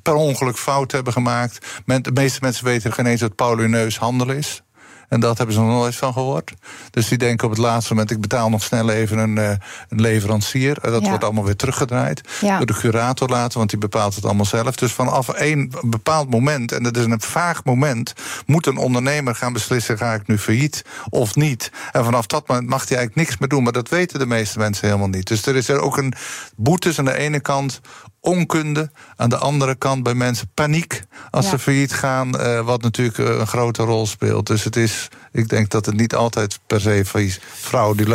per 0.03 0.15
ongeluk 0.15 0.57
fout 0.57 0.93
hebben 0.93 1.13
gemaakt. 1.13 1.67
De 1.85 2.11
meeste 2.15 2.39
mensen 2.43 2.65
weten 2.65 2.93
geen 2.93 3.07
eens 3.07 3.21
wat 3.21 3.35
paulineus 3.35 3.99
handel 3.99 4.31
is. 4.31 4.63
En 5.09 5.21
dat 5.21 5.37
hebben 5.37 5.55
ze 5.55 5.61
nog 5.61 5.71
nooit 5.71 5.97
van 5.97 6.12
gehoord. 6.12 6.53
Dus 6.91 7.09
die 7.09 7.19
denken 7.19 7.47
op 7.47 7.53
het 7.53 7.61
laatste 7.61 7.93
moment: 7.93 8.11
ik 8.11 8.21
betaal 8.21 8.50
nog 8.50 8.62
snel 8.62 8.91
even 8.91 9.19
een, 9.19 9.37
uh, 9.37 9.49
een 9.88 10.00
leverancier. 10.00 10.79
En 10.83 10.91
dat 10.91 11.03
ja. 11.03 11.09
wordt 11.09 11.25
allemaal 11.25 11.45
weer 11.45 11.57
teruggedraaid. 11.57 12.21
Ja. 12.41 12.57
Door 12.57 12.67
de 12.67 12.75
curator 12.75 13.29
laten, 13.29 13.59
want 13.59 13.71
die 13.71 13.79
bepaalt 13.79 14.15
het 14.15 14.25
allemaal 14.25 14.45
zelf. 14.45 14.77
Dus 14.77 14.93
vanaf 14.93 15.29
een 15.35 15.73
bepaald 15.83 16.31
moment, 16.31 16.73
en 16.73 16.83
dat 16.83 16.97
is 16.97 17.05
een 17.05 17.21
vaag 17.21 17.65
moment, 17.65 18.12
moet 18.47 18.67
een 18.67 18.77
ondernemer 18.77 19.35
gaan 19.35 19.53
beslissen: 19.53 19.99
ga 19.99 20.15
ik 20.15 20.27
nu 20.27 20.38
failliet 20.38 20.85
of 21.09 21.35
niet? 21.35 21.71
En 21.93 22.05
vanaf 22.05 22.27
dat 22.27 22.49
moment 22.49 22.69
mag 22.69 22.88
hij 22.88 22.97
eigenlijk 22.97 23.29
niks 23.29 23.41
meer 23.41 23.49
doen. 23.49 23.62
Maar 23.62 23.73
dat 23.73 23.88
weten 23.88 24.19
de 24.19 24.27
meeste 24.27 24.59
mensen 24.59 24.87
helemaal 24.87 25.09
niet. 25.09 25.27
Dus 25.27 25.47
er 25.47 25.57
is 25.57 25.69
er 25.69 25.81
ook 25.81 25.97
een 25.97 26.12
boetes 26.57 26.99
aan 26.99 27.05
de 27.05 27.19
ene 27.19 27.41
kant 27.41 27.81
onkunde. 28.21 28.91
Aan 29.17 29.29
de 29.29 29.37
andere 29.37 29.75
kant 29.75 30.03
bij 30.03 30.15
mensen 30.15 30.51
paniek 30.55 31.03
als 31.31 31.45
ja. 31.45 31.51
ze 31.51 31.59
failliet 31.59 31.93
gaan, 31.93 32.41
uh, 32.41 32.61
wat 32.61 32.83
natuurlijk 32.83 33.19
een 33.19 33.47
grote 33.47 33.83
rol 33.83 34.07
speelt. 34.07 34.47
Dus 34.47 34.65
het 34.65 34.77
is, 34.77 35.09
ik 35.33 35.49
denk 35.49 35.71
dat 35.71 35.87
het 35.87 35.97
niet 35.97 36.15
altijd 36.15 36.59
per 36.67 36.81
se 36.81 37.01
vrouwen 37.41 37.97
die. 37.97 38.07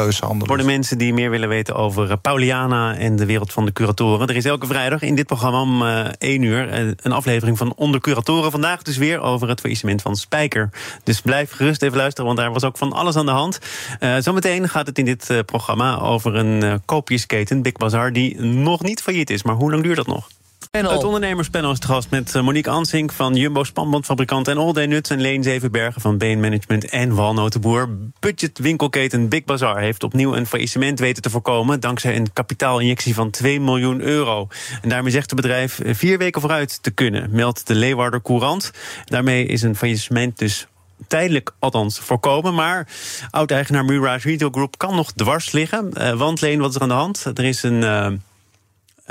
Voor 0.48 0.58
de 0.58 0.64
mensen 0.64 0.98
die 0.98 1.14
meer 1.14 1.30
willen 1.30 1.50
weten 1.50 1.76
over 1.76 2.12
eh, 2.12 2.18
Pauliana 2.22 2.96
en 2.96 3.16
de 3.16 3.26
wereld 3.26 3.54
van 3.54 3.66
de 3.66 3.74
curatoren. 3.74 4.28
Er 4.28 4.36
is 4.36 4.46
elke 4.46 4.68
vrijdag 4.68 5.02
in 5.02 5.16
dit 5.16 5.26
programma 5.26 5.62
om 5.62 5.82
uh, 5.82 6.06
1 6.18 6.42
uur 6.42 6.96
een 7.02 7.12
aflevering 7.12 7.58
van 7.58 7.74
Onder 7.76 8.02
Curatoren. 8.02 8.52
Vandaag 8.52 8.82
dus 8.82 8.98
weer 8.98 9.20
over 9.20 9.50
het 9.50 9.60
faillissement 9.60 10.02
van 10.02 10.16
Spijker. 10.16 10.70
Dus 11.04 11.22
blijf 11.22 11.52
gerust 11.52 11.82
even 11.82 11.98
luisteren, 11.98 12.26
want 12.26 12.38
daar 12.38 12.54
was 12.54 12.64
ook 12.64 12.78
van 12.78 12.94
alles 12.94 13.16
aan 13.16 13.26
de 13.26 13.32
hand. 13.32 13.60
Uh, 14.00 14.16
zometeen 14.20 14.70
gaat 14.70 14.88
het 14.88 14.98
in 14.98 15.06
dit 15.06 15.44
programma 15.46 16.00
over 16.00 16.36
een 16.36 16.82
koopjesketen, 16.86 17.62
Big 17.62 17.74
Bazaar, 17.74 18.14
die 18.14 18.40
nog 18.42 18.82
niet 18.82 19.02
failliet 19.02 19.30
is. 19.30 19.44
Maar 19.44 19.56
hoe 19.56 19.72
lang 19.72 19.84
duurt 19.84 19.96
dat 19.96 20.08
nog? 20.08 20.30
Het 20.74 21.04
ondernemerspanel 21.04 21.72
is 21.72 21.80
te 21.80 21.88
gast 21.88 22.10
met 22.10 22.34
Monique 22.34 22.72
Ansink 22.72 23.12
van 23.12 23.36
Jumbo 23.36 23.64
Spanbandfabrikant 23.64 24.48
en 24.48 24.58
All 24.58 24.74
Day 24.74 24.86
Nuts 24.86 25.10
en 25.10 25.22
Leen 25.22 25.44
Zevenbergen 25.44 26.02
van 26.02 26.18
Been 26.18 26.40
Management 26.40 26.90
en 26.90 27.16
Walnotenboer. 27.16 27.90
Budgetwinkelketen 28.20 29.30
Big 29.30 29.44
Bazaar 29.44 29.80
heeft 29.80 30.04
opnieuw 30.04 30.36
een 30.36 30.46
faillissement 30.46 31.00
weten 31.00 31.22
te 31.24 31.30
voorkomen 31.30 31.80
dankzij 31.80 32.16
een 32.16 32.34
kapitaalinjectie 32.34 33.14
van 33.14 33.30
2 33.30 33.60
miljoen 33.60 34.02
euro. 34.02 34.48
En 34.82 34.90
daarmee 34.90 35.12
zegt 35.12 35.30
het 35.30 35.42
bedrijf 35.42 35.80
vier 35.86 36.18
weken 36.18 36.42
vooruit 36.42 36.84
te 36.84 36.92
kunnen, 36.92 37.30
meldt 37.32 37.68
de 37.68 37.76
Leeuwarder 37.76 38.22
Courant. 38.22 38.72
Daarmee 39.06 39.46
is 39.46 39.62
een 39.62 39.76
faillissement 39.76 40.38
dus 40.38 40.68
tijdelijk 41.08 41.52
althans 41.60 42.00
voorkomen. 42.00 42.54
Maar 42.54 42.88
oud-eigenaar 43.30 43.86
Mirage 43.86 44.28
Retail 44.28 44.52
Group 44.52 44.78
kan 44.78 44.96
nog 44.96 45.12
dwars 45.12 45.52
liggen. 45.52 45.90
Uh, 45.94 46.12
want 46.12 46.42
Leen, 46.42 46.60
wat 46.60 46.70
is 46.70 46.76
er 46.76 46.82
aan 46.82 46.88
de 46.88 46.94
hand? 46.94 47.26
Er 47.34 47.44
is 47.44 47.64
een... 47.64 48.22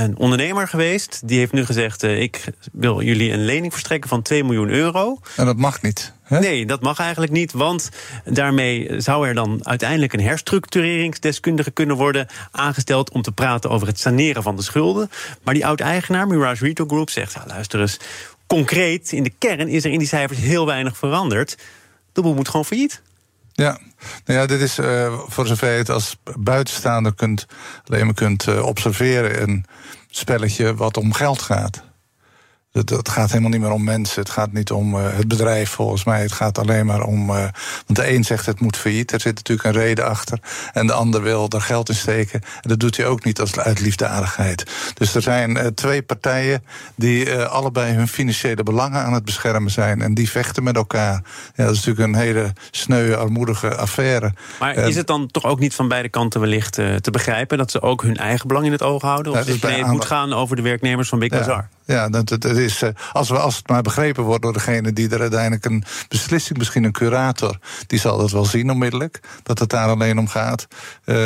een 0.02 0.18
ondernemer 0.18 0.68
geweest. 0.68 1.20
Die 1.24 1.38
heeft 1.38 1.52
nu 1.52 1.64
gezegd: 1.64 2.02
uh, 2.02 2.20
Ik 2.20 2.44
wil 2.72 3.02
jullie 3.02 3.32
een 3.32 3.44
lening 3.44 3.72
verstrekken 3.72 4.08
van 4.08 4.22
2 4.22 4.44
miljoen 4.44 4.68
euro. 4.68 5.18
En 5.36 5.46
dat 5.46 5.56
mag 5.56 5.82
niet. 5.82 6.12
Hè? 6.22 6.38
Nee, 6.38 6.66
dat 6.66 6.82
mag 6.82 6.98
eigenlijk 6.98 7.32
niet. 7.32 7.52
Want 7.52 7.90
daarmee 8.24 9.00
zou 9.00 9.28
er 9.28 9.34
dan 9.34 9.66
uiteindelijk 9.66 10.12
een 10.12 10.20
herstructureringsdeskundige 10.20 11.70
kunnen 11.70 11.96
worden 11.96 12.26
aangesteld. 12.50 13.10
om 13.10 13.22
te 13.22 13.32
praten 13.32 13.70
over 13.70 13.86
het 13.86 14.00
saneren 14.00 14.42
van 14.42 14.56
de 14.56 14.62
schulden. 14.62 15.10
Maar 15.42 15.54
die 15.54 15.66
oud-eigenaar, 15.66 16.26
Mirage 16.26 16.64
Retail 16.64 16.88
Group, 16.88 17.10
zegt: 17.10 17.32
ja, 17.32 17.44
luister 17.46 17.80
eens. 17.80 17.98
Concreet, 18.46 19.12
in 19.12 19.22
de 19.22 19.32
kern 19.38 19.68
is 19.68 19.84
er 19.84 19.90
in 19.90 19.98
die 19.98 20.08
cijfers 20.08 20.38
heel 20.38 20.66
weinig 20.66 20.96
veranderd. 20.96 21.56
De 22.12 22.22
boel 22.22 22.34
moet 22.34 22.48
gewoon 22.48 22.64
failliet. 22.64 23.02
Ja, 23.52 23.78
nou 24.24 24.40
ja, 24.40 24.46
dit 24.46 24.60
is 24.60 24.78
uh, 24.78 25.18
voor 25.26 25.46
zover 25.46 25.70
je 25.70 25.78
het 25.78 25.90
als 25.90 26.16
buitenstaander 26.38 27.14
kunt, 27.14 27.46
alleen 27.86 28.04
maar 28.04 28.14
kunt 28.14 28.46
uh, 28.46 28.66
observeren, 28.66 29.42
een 29.42 29.64
spelletje 30.10 30.74
wat 30.74 30.96
om 30.96 31.12
geld 31.12 31.42
gaat. 31.42 31.82
Het, 32.72 32.90
het, 32.90 33.08
gaat 33.08 33.28
helemaal 33.28 33.50
niet 33.50 33.60
meer 33.60 33.70
om 33.70 33.84
mensen. 33.84 34.22
Het 34.22 34.30
gaat 34.30 34.52
niet 34.52 34.70
om 34.70 34.94
uh, 34.94 35.02
het 35.10 35.28
bedrijf 35.28 35.70
volgens 35.70 36.04
mij. 36.04 36.20
Het 36.20 36.32
gaat 36.32 36.58
alleen 36.58 36.86
maar 36.86 37.02
om. 37.02 37.30
Uh, 37.30 37.36
want 37.86 37.98
de 37.98 38.14
een 38.14 38.24
zegt 38.24 38.46
het 38.46 38.60
moet 38.60 38.76
failliet. 38.76 39.12
Er 39.12 39.20
zit 39.20 39.34
natuurlijk 39.34 39.68
een 39.68 39.82
reden 39.82 40.06
achter. 40.06 40.38
En 40.72 40.86
de 40.86 40.92
ander 40.92 41.22
wil 41.22 41.48
er 41.48 41.60
geld 41.60 41.88
in 41.88 41.94
steken. 41.94 42.40
En 42.40 42.68
dat 42.68 42.80
doet 42.80 42.96
hij 42.96 43.06
ook 43.06 43.24
niet 43.24 43.40
als 43.40 43.58
uit 43.58 43.80
liefdadigheid. 43.80 44.70
Dus 44.94 45.14
er 45.14 45.22
zijn 45.22 45.50
uh, 45.50 45.66
twee 45.66 46.02
partijen 46.02 46.64
die 46.94 47.34
allebei 47.34 47.92
hun 47.92 48.08
financiële 48.08 48.62
belangen 48.62 49.04
aan 49.04 49.12
het 49.12 49.24
beschermen 49.24 49.70
zijn. 49.70 50.02
En 50.02 50.14
die 50.14 50.30
vechten 50.30 50.62
met 50.62 50.76
elkaar. 50.76 51.22
Ja, 51.54 51.64
dat 51.64 51.74
is 51.74 51.84
natuurlijk 51.84 52.08
een 52.08 52.22
hele 52.22 52.52
sneuwe, 52.70 53.16
armoedige 53.16 53.76
affaire. 53.76 54.32
Maar 54.60 54.74
is 54.74 54.96
het 54.96 55.06
dan 55.06 55.26
toch 55.26 55.44
ook 55.44 55.58
niet 55.58 55.74
van 55.74 55.88
beide 55.88 56.08
kanten 56.08 56.40
wellicht 56.40 56.72
te 56.72 57.10
begrijpen 57.10 57.58
dat 57.58 57.70
ze 57.70 57.82
ook 57.82 58.02
hun 58.02 58.16
eigen 58.16 58.48
belang 58.48 58.66
in 58.66 58.72
het 58.72 58.82
oog 58.82 59.02
houden? 59.02 59.32
Of 59.32 59.46
ja, 59.46 59.68
nee, 59.68 59.78
het 59.78 59.92
moet 59.92 60.04
gaan 60.04 60.32
over 60.32 60.56
de 60.56 60.62
werknemers 60.62 61.08
van 61.08 61.18
Big 61.18 61.30
Bazaar? 61.30 61.68
Ja, 61.68 61.81
ja 61.84 62.08
dat, 62.08 62.44
is, 62.44 62.82
als, 63.12 63.28
we, 63.28 63.38
als 63.38 63.56
het 63.56 63.68
maar 63.68 63.82
begrepen 63.82 64.24
wordt 64.24 64.42
door 64.42 64.52
degene 64.52 64.92
die 64.92 65.08
er 65.08 65.20
uiteindelijk 65.20 65.64
een 65.64 65.84
beslissing, 66.08 66.58
misschien 66.58 66.84
een 66.84 66.92
curator, 66.92 67.58
die 67.86 67.98
zal 67.98 68.18
dat 68.18 68.30
wel 68.30 68.44
zien 68.44 68.70
onmiddellijk, 68.70 69.20
dat 69.42 69.58
het 69.58 69.70
daar 69.70 69.88
alleen 69.88 70.18
om 70.18 70.28
gaat. 70.28 70.66
Uh, 71.04 71.16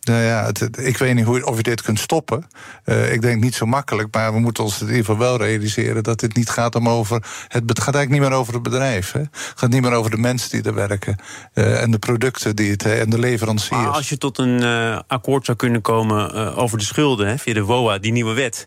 nou 0.00 0.22
ja, 0.22 0.50
ik 0.78 0.96
weet 0.96 1.14
niet 1.14 1.24
hoe, 1.24 1.46
of 1.46 1.56
je 1.56 1.62
dit 1.62 1.82
kunt 1.82 1.98
stoppen. 1.98 2.46
Uh, 2.84 3.12
ik 3.12 3.22
denk 3.22 3.42
niet 3.42 3.54
zo 3.54 3.66
makkelijk, 3.66 4.14
maar 4.14 4.32
we 4.32 4.40
moeten 4.40 4.64
ons 4.64 4.80
in 4.80 4.86
ieder 4.86 5.04
geval 5.04 5.18
wel 5.18 5.36
realiseren 5.36 6.02
dat 6.02 6.20
dit 6.20 6.36
niet 6.36 6.50
gaat 6.50 6.74
om 6.74 6.88
over. 6.88 7.16
Het, 7.48 7.62
het 7.66 7.80
gaat 7.80 7.94
eigenlijk 7.94 8.10
niet 8.10 8.30
meer 8.30 8.38
over 8.38 8.54
het 8.54 8.62
bedrijf. 8.62 9.12
Hè. 9.12 9.20
Het 9.20 9.52
gaat 9.54 9.70
niet 9.70 9.82
meer 9.82 9.92
over 9.92 10.10
de 10.10 10.16
mensen 10.16 10.50
die 10.50 10.62
er 10.62 10.74
werken 10.74 11.16
en 11.52 11.90
de 11.90 11.98
producten 11.98 12.56
die 12.56 12.70
het 12.70 12.84
en 12.84 13.10
de 13.10 13.18
leveranciers. 13.18 13.82
Maar 13.82 13.90
als 13.90 14.08
je 14.08 14.18
tot 14.18 14.38
een 14.38 14.62
akkoord 15.06 15.44
zou 15.44 15.56
kunnen 15.56 15.80
komen 15.80 16.54
over 16.56 16.78
de 16.78 16.84
schulden 16.84 17.28
hè, 17.28 17.38
via 17.38 17.54
de 17.54 17.64
WOA, 17.64 17.98
die 17.98 18.12
nieuwe 18.12 18.34
wet 18.34 18.66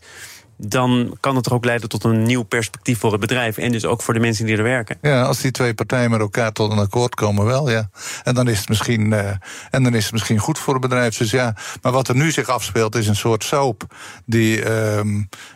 dan 0.58 1.18
kan 1.20 1.36
het 1.36 1.46
er 1.46 1.54
ook 1.54 1.66
leiden 1.66 1.90
tot 1.90 2.04
een 2.04 2.24
nieuw 2.24 2.44
perspectief 2.44 3.00
voor 3.00 3.12
het 3.12 3.22
bedrijf. 3.22 3.58
En 3.58 3.72
dus 3.72 3.86
ook 3.86 4.02
voor 4.02 4.14
de 4.14 4.20
mensen 4.20 4.46
die 4.46 4.58
er 4.58 4.64
werken. 4.64 4.98
Ja, 5.02 5.24
als 5.24 5.42
die 5.42 5.52
twee 5.52 5.74
partijen 5.74 6.12
met 6.12 6.20
elkaar 6.20 6.52
tot 6.52 6.72
een 6.72 6.78
akkoord 6.78 7.16
komen, 7.16 7.46
wel 7.46 7.70
ja. 7.70 7.90
En 8.24 8.36
dan 8.36 8.48
is 8.48 8.60
het 8.60 8.70
misschien, 8.70 9.12
uh, 9.12 9.30
en 9.70 9.84
dan 9.84 9.94
is 9.94 10.04
het 10.04 10.14
misschien 10.14 10.40
goed 10.40 10.60
voor 10.60 10.74
het 10.74 10.82
bedrijf. 10.82 11.18
Dus 11.18 11.32
ja, 11.32 11.56
maar 11.82 11.92
wat 11.92 12.08
er 12.08 12.16
nu 12.16 12.32
zich 12.32 12.50
afspeelt, 12.50 12.96
is 12.96 13.08
een 13.08 13.16
soort 13.16 13.44
soap. 13.44 13.84
Die, 14.26 14.66
uh, 14.66 15.00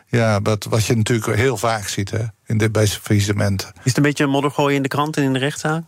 ja, 0.07 0.41
wat, 0.41 0.63
wat 0.63 0.85
je 0.85 0.95
natuurlijk 0.95 1.35
heel 1.35 1.57
vaak 1.57 1.87
ziet 1.87 2.11
hè, 2.11 2.23
in 2.47 2.57
de, 2.57 2.69
bij 2.69 2.87
faillissementen. 2.87 3.67
Is 3.67 3.83
het 3.83 3.97
een 3.97 4.03
beetje 4.03 4.23
een 4.23 4.29
modder 4.29 4.51
gooien 4.51 4.75
in 4.75 4.81
de 4.81 4.87
krant 4.87 5.17
en 5.17 5.23
in 5.23 5.33
de 5.33 5.39
rechtszaak? 5.39 5.83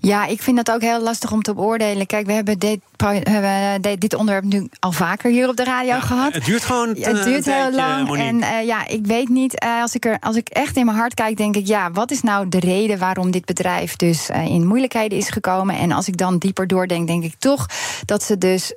Ja, 0.00 0.26
ik 0.26 0.42
vind 0.42 0.56
dat 0.56 0.70
ook 0.70 0.80
heel 0.80 1.02
lastig 1.02 1.32
om 1.32 1.42
te 1.42 1.54
beoordelen. 1.54 2.06
Kijk, 2.06 2.26
we 2.26 2.32
hebben 2.32 2.58
dit, 2.58 2.80
we 2.96 3.04
hebben 3.06 3.98
dit 3.98 4.14
onderwerp 4.14 4.44
nu 4.44 4.68
al 4.78 4.92
vaker 4.92 5.30
hier 5.30 5.48
op 5.48 5.56
de 5.56 5.64
radio 5.64 6.00
gehad. 6.00 6.32
Het 6.32 6.44
duurt 6.44 6.64
gewoon 6.64 6.88
Het 6.88 7.24
duurt 7.24 7.44
heel 7.44 7.72
lang. 7.72 8.16
En 8.16 8.36
uh, 8.36 8.66
ja, 8.66 8.86
ik 8.86 9.06
weet 9.06 9.28
niet, 9.28 9.64
uh, 9.64 9.82
als, 9.82 9.94
ik 9.94 10.04
er, 10.04 10.16
als 10.20 10.36
ik 10.36 10.48
echt 10.48 10.76
in 10.76 10.84
mijn 10.84 10.96
hart 10.96 11.14
kijk, 11.14 11.36
denk 11.36 11.56
ik... 11.56 11.66
ja, 11.66 11.90
wat 11.90 12.10
is 12.10 12.22
nou 12.22 12.48
de 12.48 12.60
reden 12.60 12.98
waarom 12.98 13.30
dit 13.30 13.44
bedrijf 13.44 13.96
dus 13.96 14.30
uh, 14.30 14.46
in 14.46 14.66
moeilijkheden 14.66 15.18
is 15.18 15.28
gekomen? 15.28 15.76
En 15.78 15.92
als 15.92 16.08
ik 16.08 16.16
dan 16.16 16.38
dieper 16.38 16.66
doordenk, 16.66 17.06
denk 17.06 17.24
ik 17.24 17.34
toch 17.38 17.66
dat 18.04 18.22
ze 18.22 18.38
dus... 18.38 18.74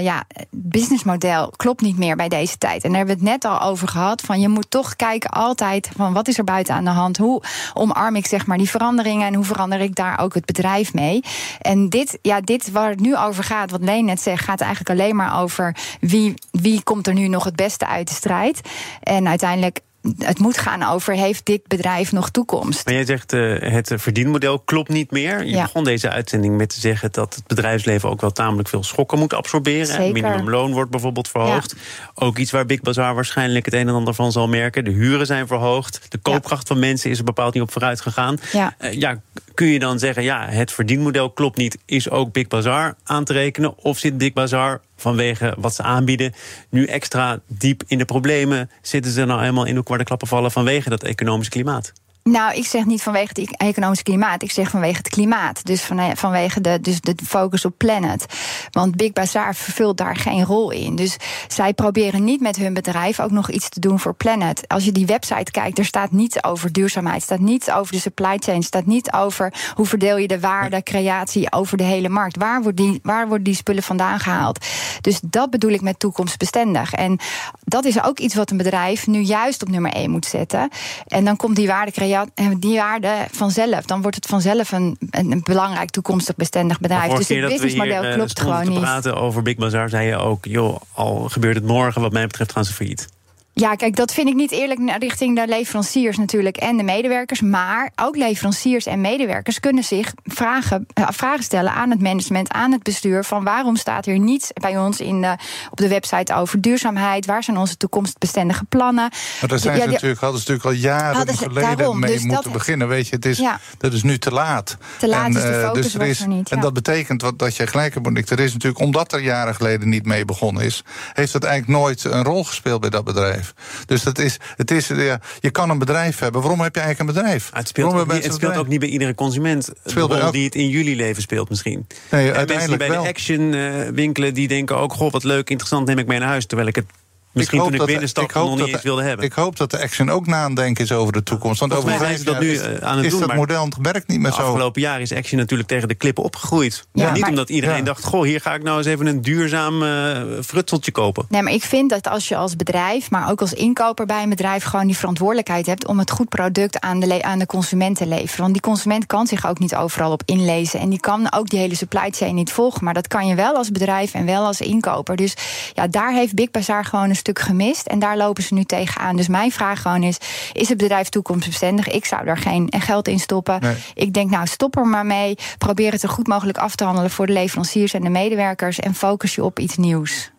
ja, 0.00 0.24
het 0.28 0.46
businessmodel 0.50 1.52
klopt 1.56 1.80
niet 1.80 1.98
meer 1.98 2.16
bij 2.16 2.28
deze 2.28 2.58
tijd. 2.58 2.84
En 2.84 2.88
daar 2.88 2.98
hebben 2.98 3.18
we 3.18 3.30
het 3.30 3.42
net 3.42 3.50
al 3.50 3.60
over 3.60 3.88
gehad. 3.88 4.20
Van 4.20 4.40
je 4.40 4.48
moet 4.48 4.70
toch 4.70 4.96
kijken 4.96 5.30
altijd 5.30 5.90
van 5.96 6.12
wat 6.12 6.28
is 6.28 6.38
er 6.38 6.44
buiten 6.44 6.71
aan 6.72 6.84
de 6.84 6.90
hand? 6.90 7.16
Hoe 7.16 7.42
omarm 7.74 8.16
ik 8.16 8.26
zeg 8.26 8.46
maar 8.46 8.58
die 8.58 8.70
veranderingen 8.70 9.26
en 9.26 9.34
hoe 9.34 9.44
verander 9.44 9.80
ik 9.80 9.94
daar 9.94 10.18
ook 10.18 10.34
het 10.34 10.44
bedrijf 10.44 10.94
mee? 10.94 11.20
En 11.60 11.88
dit, 11.88 12.18
ja, 12.22 12.40
dit 12.40 12.70
waar 12.70 12.90
het 12.90 13.00
nu 13.00 13.16
over 13.16 13.44
gaat, 13.44 13.70
wat 13.70 13.82
Leen 13.82 14.04
net 14.04 14.20
zegt, 14.20 14.44
gaat 14.44 14.60
eigenlijk 14.60 15.00
alleen 15.00 15.16
maar 15.16 15.40
over 15.40 15.76
wie, 16.00 16.34
wie 16.50 16.82
komt 16.82 17.06
er 17.06 17.14
nu 17.14 17.28
nog 17.28 17.44
het 17.44 17.56
beste 17.56 17.86
uit 17.86 18.08
de 18.08 18.14
strijd. 18.14 18.60
En 19.02 19.28
uiteindelijk 19.28 19.80
het 20.18 20.38
moet 20.38 20.58
gaan 20.58 20.82
over: 20.82 21.14
heeft 21.14 21.46
dit 21.46 21.66
bedrijf 21.66 22.12
nog 22.12 22.30
toekomst? 22.30 22.84
Maar 22.84 22.94
jij 22.94 23.04
zegt 23.04 23.32
uh, 23.32 23.72
het 23.72 23.92
verdienmodel 23.94 24.58
klopt 24.58 24.88
niet 24.88 25.10
meer. 25.10 25.44
Je 25.44 25.62
begon 25.62 25.84
deze 25.84 26.10
uitzending 26.10 26.56
met 26.56 26.68
te 26.68 26.80
zeggen 26.80 27.12
dat 27.12 27.34
het 27.34 27.46
bedrijfsleven 27.46 28.10
ook 28.10 28.20
wel 28.20 28.32
tamelijk 28.32 28.68
veel 28.68 28.82
schokken 28.82 29.18
moet 29.18 29.34
absorberen. 29.34 29.86
Zeker. 29.86 30.12
Minimumloon 30.12 30.72
wordt 30.72 30.90
bijvoorbeeld 30.90 31.28
verhoogd. 31.28 31.74
Ja. 31.76 32.10
Ook 32.14 32.38
iets 32.38 32.50
waar 32.50 32.66
Big 32.66 32.80
Bazaar 32.80 33.14
waarschijnlijk 33.14 33.64
het 33.64 33.74
een 33.74 33.88
en 33.88 33.94
ander 33.94 34.14
van 34.14 34.32
zal 34.32 34.48
merken. 34.48 34.84
De 34.84 34.90
huren 34.90 35.26
zijn 35.26 35.46
verhoogd. 35.46 36.00
De 36.08 36.18
koopkracht 36.18 36.68
ja. 36.68 36.74
van 36.74 36.78
mensen 36.78 37.10
is 37.10 37.18
er 37.18 37.24
bepaald 37.24 37.54
niet 37.54 37.62
op 37.62 37.72
vooruit 37.72 38.00
gegaan. 38.00 38.38
Ja. 38.52 38.74
Uh, 38.80 38.92
ja, 38.92 39.20
kun 39.54 39.66
je 39.66 39.78
dan 39.78 39.98
zeggen: 39.98 40.22
ja, 40.22 40.48
het 40.48 40.72
verdienmodel 40.72 41.30
klopt 41.30 41.56
niet, 41.56 41.78
is 41.84 42.10
ook 42.10 42.32
Big 42.32 42.48
Bazaar 42.48 42.94
aan 43.04 43.24
te 43.24 43.32
rekenen? 43.32 43.78
Of 43.78 43.98
zit 43.98 44.18
Big 44.18 44.32
Bazaar 44.32 44.80
vanwege 44.96 45.54
wat 45.58 45.74
ze 45.74 45.82
aanbieden, 45.82 46.32
nu 46.70 46.84
extra 46.84 47.40
diep 47.46 47.82
in 47.86 47.98
de 47.98 48.04
problemen? 48.04 48.70
Zitten 48.82 49.12
ze 49.12 49.24
nou 49.24 49.40
helemaal 49.40 49.66
in 49.66 49.74
de 49.74 49.82
kwarte 49.82 50.04
klappen 50.04 50.28
vallen 50.28 50.50
vanwege 50.50 50.88
dat 50.88 51.02
economisch 51.02 51.48
klimaat? 51.48 51.92
Nou, 52.24 52.54
ik 52.54 52.66
zeg 52.66 52.84
niet 52.84 53.02
vanwege 53.02 53.40
het 53.40 53.56
economisch 53.56 54.02
klimaat. 54.02 54.42
Ik 54.42 54.50
zeg 54.50 54.70
vanwege 54.70 54.96
het 54.96 55.08
klimaat. 55.08 55.64
Dus 55.64 55.82
vanwege 56.14 56.60
de, 56.60 56.80
dus 56.80 57.00
de 57.00 57.14
focus 57.26 57.64
op 57.64 57.74
planet. 57.76 58.26
Want 58.70 58.96
Big 58.96 59.12
Bazaar 59.12 59.54
vervult 59.54 59.96
daar 59.96 60.16
geen 60.16 60.44
rol 60.44 60.70
in. 60.70 60.96
Dus 60.96 61.16
zij 61.48 61.72
proberen 61.72 62.24
niet 62.24 62.40
met 62.40 62.56
hun 62.56 62.74
bedrijf 62.74 63.20
ook 63.20 63.30
nog 63.30 63.50
iets 63.50 63.68
te 63.68 63.80
doen 63.80 64.00
voor 64.00 64.14
planet. 64.14 64.68
Als 64.68 64.84
je 64.84 64.92
die 64.92 65.06
website 65.06 65.50
kijkt, 65.50 65.78
er 65.78 65.84
staat 65.84 66.12
niets 66.12 66.44
over 66.44 66.72
duurzaamheid. 66.72 67.22
Staat 67.22 67.40
niets 67.40 67.70
over 67.70 67.92
de 67.92 68.00
supply 68.00 68.36
chain. 68.38 68.62
Staat 68.62 68.86
niet 68.86 69.12
over 69.12 69.54
hoe 69.74 69.86
verdeel 69.86 70.16
je 70.16 70.28
de 70.28 70.40
waarde, 70.40 70.82
creatie 70.82 71.52
over 71.52 71.76
de 71.76 71.84
hele 71.84 72.08
markt. 72.08 72.36
Waar, 72.36 72.62
wordt 72.62 72.76
die, 72.76 73.00
waar 73.02 73.26
worden 73.26 73.44
die 73.44 73.54
spullen 73.54 73.82
vandaan 73.82 74.20
gehaald? 74.20 74.66
Dus 75.00 75.20
dat 75.24 75.50
bedoel 75.50 75.70
ik 75.70 75.80
met 75.80 75.98
toekomstbestendig. 75.98 76.92
En 76.92 77.18
dat 77.64 77.84
is 77.84 78.02
ook 78.02 78.18
iets 78.18 78.34
wat 78.34 78.50
een 78.50 78.56
bedrijf 78.56 79.06
nu 79.06 79.20
juist 79.20 79.62
op 79.62 79.68
nummer 79.68 79.92
1 79.92 80.10
moet 80.10 80.26
zetten. 80.26 80.68
En 81.06 81.24
dan 81.24 81.36
komt 81.36 81.56
die 81.56 81.66
waardecreatie 81.66 82.10
ja, 82.12 82.26
die 82.58 82.76
waarde 82.76 83.26
vanzelf. 83.30 83.84
Dan 83.84 84.02
wordt 84.02 84.16
het 84.16 84.26
vanzelf 84.26 84.72
een, 84.72 84.98
een, 85.10 85.40
belangrijk 85.44 85.90
toekomstig 85.90 86.36
bestendig 86.36 86.80
bedrijf. 86.80 87.12
Dus 87.12 87.28
het 87.28 87.48
businessmodel 87.48 88.04
uh, 88.04 88.14
klopt 88.14 88.40
gewoon 88.40 88.68
niet. 88.68 88.80
praten 88.80 89.16
over 89.16 89.42
Big 89.42 89.56
Bazaar 89.56 89.88
zei 89.88 90.06
je 90.06 90.16
ook... 90.16 90.44
joh, 90.44 90.80
al 90.92 91.28
gebeurt 91.28 91.54
het 91.54 91.66
morgen, 91.66 92.00
wat 92.00 92.12
mij 92.12 92.26
betreft 92.26 92.52
gaan 92.52 92.64
ze 92.64 92.72
failliet. 92.72 93.08
Ja, 93.54 93.74
kijk, 93.74 93.96
dat 93.96 94.12
vind 94.12 94.28
ik 94.28 94.34
niet 94.34 94.50
eerlijk 94.50 94.80
richting 94.98 95.36
de 95.36 95.46
leveranciers 95.48 96.16
natuurlijk 96.16 96.56
en 96.56 96.76
de 96.76 96.82
medewerkers. 96.82 97.40
Maar 97.40 97.90
ook 97.96 98.16
leveranciers 98.16 98.86
en 98.86 99.00
medewerkers 99.00 99.60
kunnen 99.60 99.84
zich 99.84 100.12
vragen, 100.24 100.86
uh, 100.98 101.06
vragen 101.10 101.44
stellen 101.44 101.72
aan 101.72 101.90
het 101.90 102.00
management, 102.00 102.52
aan 102.52 102.72
het 102.72 102.82
bestuur. 102.82 103.24
Van 103.24 103.44
waarom 103.44 103.76
staat 103.76 104.06
er 104.06 104.18
niets 104.18 104.50
bij 104.52 104.78
ons 104.78 105.00
in 105.00 105.20
de, 105.20 105.36
op 105.70 105.76
de 105.76 105.88
website 105.88 106.34
over 106.34 106.60
duurzaamheid? 106.60 107.26
Waar 107.26 107.42
zijn 107.42 107.56
onze 107.56 107.76
toekomstbestendige 107.76 108.64
plannen? 108.64 109.10
Maar 109.40 109.48
daar 109.48 109.58
zijn 109.58 109.74
Ja, 109.74 109.78
ze 109.80 109.84
die- 109.86 109.92
natuurlijk, 109.94 110.20
hadden 110.20 110.40
ze 110.40 110.50
natuurlijk 110.50 110.76
al 110.76 110.90
jaren 110.90 111.26
ze- 111.36 111.36
geleden 111.36 111.76
daarom, 111.76 111.98
mee 111.98 112.12
dus 112.12 112.22
moeten 112.22 112.42
dat- 112.44 112.52
beginnen. 112.52 112.88
Weet 112.88 113.08
je, 113.08 113.14
het 113.16 113.26
is, 113.26 113.38
Ja. 113.38 113.60
dat 113.78 113.92
is 113.92 114.02
nu 114.02 114.18
te 114.18 114.30
laat. 114.32 114.76
Te 114.98 115.08
laat 115.08 115.28
is 115.28 115.34
de 115.34 115.40
eh, 115.48 115.64
focus 115.66 115.82
dus 115.82 115.94
er 115.94 116.02
is, 116.02 116.20
er 116.20 116.28
niet, 116.28 116.50
En 116.50 116.60
dat 116.60 116.72
betekent 116.72 117.22
wat, 117.22 117.38
dat 117.38 117.56
je 117.56 117.66
gelijk 117.66 117.94
hebt, 117.94 118.06
Monique. 118.06 118.34
Er 118.36 118.42
is 118.42 118.52
natuurlijk, 118.52 118.82
omdat 118.82 119.12
er 119.12 119.20
jaren 119.20 119.54
geleden 119.54 119.88
niet 119.88 120.04
mee 120.06 120.24
begonnen 120.24 120.62
is, 120.64 120.84
heeft 121.12 121.32
dat 121.32 121.44
eigenlijk 121.44 121.78
nooit 121.78 122.04
een 122.04 122.24
rol 122.24 122.44
gespeeld 122.44 122.80
bij 122.80 122.90
dat 122.90 123.04
bedrijf. 123.04 123.41
Dus 123.86 124.02
dat 124.02 124.18
is, 124.18 124.36
het 124.56 124.70
is, 124.70 124.86
ja, 124.86 125.20
je 125.40 125.50
kan 125.50 125.70
een 125.70 125.78
bedrijf 125.78 126.18
hebben. 126.18 126.40
Waarom 126.40 126.60
heb 126.60 126.74
je 126.74 126.80
eigenlijk 126.80 127.10
een 127.10 127.22
bedrijf? 127.22 127.48
Ah, 127.50 127.58
Het 127.58 127.68
speelt, 127.68 127.92
Waarom 127.92 128.08
ook 128.08 128.14
niet, 128.14 128.24
het 128.24 128.34
speelt 128.34 128.56
ook 128.56 128.68
niet 128.68 128.80
bij 128.80 128.88
iedere 128.88 129.14
consument. 129.14 129.70
Speelt 129.84 130.12
rol 130.12 130.30
die 130.30 130.44
het 130.44 130.54
in 130.54 130.68
jullie 130.68 130.96
leven 130.96 131.22
speelt 131.22 131.48
misschien. 131.48 131.86
Nee, 132.10 132.20
en 132.30 132.46
mensen 132.46 132.46
die 132.46 132.56
uiteindelijk 132.56 132.88
bij 132.88 133.02
de. 133.02 133.08
Action 133.08 133.54
eh, 133.54 133.94
winkelen, 133.94 134.34
die 134.34 134.48
denken 134.48 134.76
ook... 134.76 134.92
goh, 134.92 135.12
wat 135.12 135.24
leuk, 135.24 135.50
interessant, 135.50 135.86
neem 135.86 135.98
ik 135.98 136.06
mee 136.06 136.18
naar 136.18 136.28
huis. 136.28 136.46
Terwijl 136.46 136.68
ik 136.68 136.76
het 136.76 136.86
misschien 137.32 137.58
hoop 137.58 137.70
toen 137.70 137.80
ik 137.80 137.86
binnenstapte 137.86 138.38
hoop 138.38 138.48
nog 138.48 138.56
niet 138.56 138.64
dat 138.64 138.74
eens 138.74 138.82
de- 138.82 138.88
wilde 138.88 139.02
hebben. 139.02 139.24
Ik 139.26 139.32
hoop 139.32 139.56
dat 139.56 139.70
de 139.70 139.82
Action 139.82 140.10
ook 140.10 140.26
na 140.26 140.36
aan 140.42 140.46
het 140.46 140.56
denken 140.56 140.84
is 140.84 140.92
over 140.92 141.12
de 141.12 141.22
toekomst. 141.22 141.60
Want 141.60 141.74
over 141.74 141.90
vijf 141.98 142.22
dat 142.22 142.34
jaar 142.34 142.42
nu, 142.42 142.50
is, 142.52 142.60
eh, 142.60 142.76
aan 142.76 142.96
het 142.96 143.04
is 143.06 143.10
doen, 143.10 143.20
dat 143.20 143.34
model 143.34 143.68
werkt 143.82 144.08
niet 144.08 144.20
meer 144.20 144.30
De 144.30 144.36
zo. 144.36 144.42
afgelopen 144.42 144.80
jaar 144.80 145.00
is 145.00 145.12
Action 145.14 145.38
natuurlijk 145.38 145.68
tegen 145.68 145.88
de 145.88 145.94
klippen 145.94 146.24
opgegroeid. 146.24 146.86
Ja, 146.92 147.10
niet 147.12 147.20
maar- 147.20 147.28
omdat 147.30 147.48
iedereen 147.48 147.76
Ja. 147.76 147.82
dacht... 147.82 148.04
goh, 148.04 148.22
hier 148.22 148.40
ga 148.40 148.54
ik 148.54 148.62
nou 148.62 148.78
eens 148.78 148.86
even 148.86 149.06
een 149.06 149.22
duurzaam 149.22 149.82
eh 149.82 150.20
frutseltje 150.44 150.90
kopen. 150.92 151.26
Nee, 151.28 151.42
maar 151.42 151.52
ik 151.52 151.62
vind 151.62 151.90
dat 151.90 152.08
als 152.08 152.28
je 152.28 152.36
als 152.36 152.56
bedrijf, 152.56 153.10
maar 153.10 153.30
ook 153.30 153.40
als 153.40 153.52
inkoper 153.52 154.06
bij 154.06 154.22
een 154.22 154.28
bedrijf, 154.28 154.64
gewoon 154.64 154.86
die 154.86 154.96
verantwoordelijkheid 154.96 155.66
hebt 155.66 155.86
om 155.86 155.98
het 155.98 156.10
goed 156.10 156.28
product 156.28 156.80
aan 156.80 157.00
de, 157.00 157.22
aan 157.22 157.38
de 157.38 157.46
consument 157.46 157.96
te 157.96 158.06
leveren. 158.06 158.40
Want 158.40 158.52
die 158.52 158.62
consument 158.62 159.06
kan 159.06 159.26
zich 159.26 159.46
ook 159.46 159.58
niet 159.58 159.74
overal 159.74 160.12
op 160.12 160.22
inlezen. 160.24 160.80
En 160.80 160.88
die 160.88 161.00
kan 161.00 161.32
ook 161.32 161.48
die 161.48 161.58
hele 161.58 161.74
supply 161.74 162.10
chain 162.10 162.34
niet 162.34 162.52
volgen. 162.52 162.84
Maar 162.84 162.94
dat 162.94 163.08
kan 163.08 163.26
je 163.26 163.34
wel 163.34 163.54
als 163.56 163.70
bedrijf 163.70 164.14
en 164.14 164.26
wel 164.26 164.44
als 164.44 164.60
inkoper. 164.60 165.16
Dus 165.16 165.34
ja, 165.74 165.86
daar 165.86 166.12
heeft 166.12 166.34
Big 166.34 166.50
Bazaar 166.50 166.84
gewoon 166.84 167.08
een 167.08 167.16
stuk 167.22 167.38
gemist. 167.38 167.86
En 167.86 167.98
daar 167.98 168.16
lopen 168.16 168.42
ze 168.42 168.54
nu 168.54 168.64
tegenaan. 168.64 169.16
Dus 169.16 169.28
mijn 169.28 169.52
vraag 169.52 169.82
gewoon 169.82 170.02
is: 170.02 170.16
is 170.52 170.68
het 170.68 170.78
bedrijf 170.78 171.08
toekomstbestendig? 171.08 171.88
Ik 171.88 172.04
zou 172.04 172.24
daar 172.24 172.38
geen 172.38 172.72
geld 172.78 173.08
in 173.08 173.18
stoppen. 173.18 173.60
Nee. 173.60 173.76
Ik 173.94 174.12
denk, 174.12 174.30
nou, 174.30 174.46
stop 174.46 174.76
er 174.76 174.86
maar 174.86 175.06
mee. 175.06 175.34
Probeer 175.58 175.92
het 175.92 176.00
zo 176.00 176.08
goed 176.08 176.26
mogelijk 176.26 176.58
af 176.58 176.74
te 176.74 176.84
handelen 176.84 177.10
voor 177.10 177.26
de 177.26 177.32
leveranciers 177.32 177.94
en 177.94 178.02
de 178.02 178.08
medewerkers. 178.08 178.80
En 178.80 178.94
focus 178.94 179.34
je 179.34 179.44
op 179.44 179.58
iets 179.58 179.76
nieuws. 179.76 180.30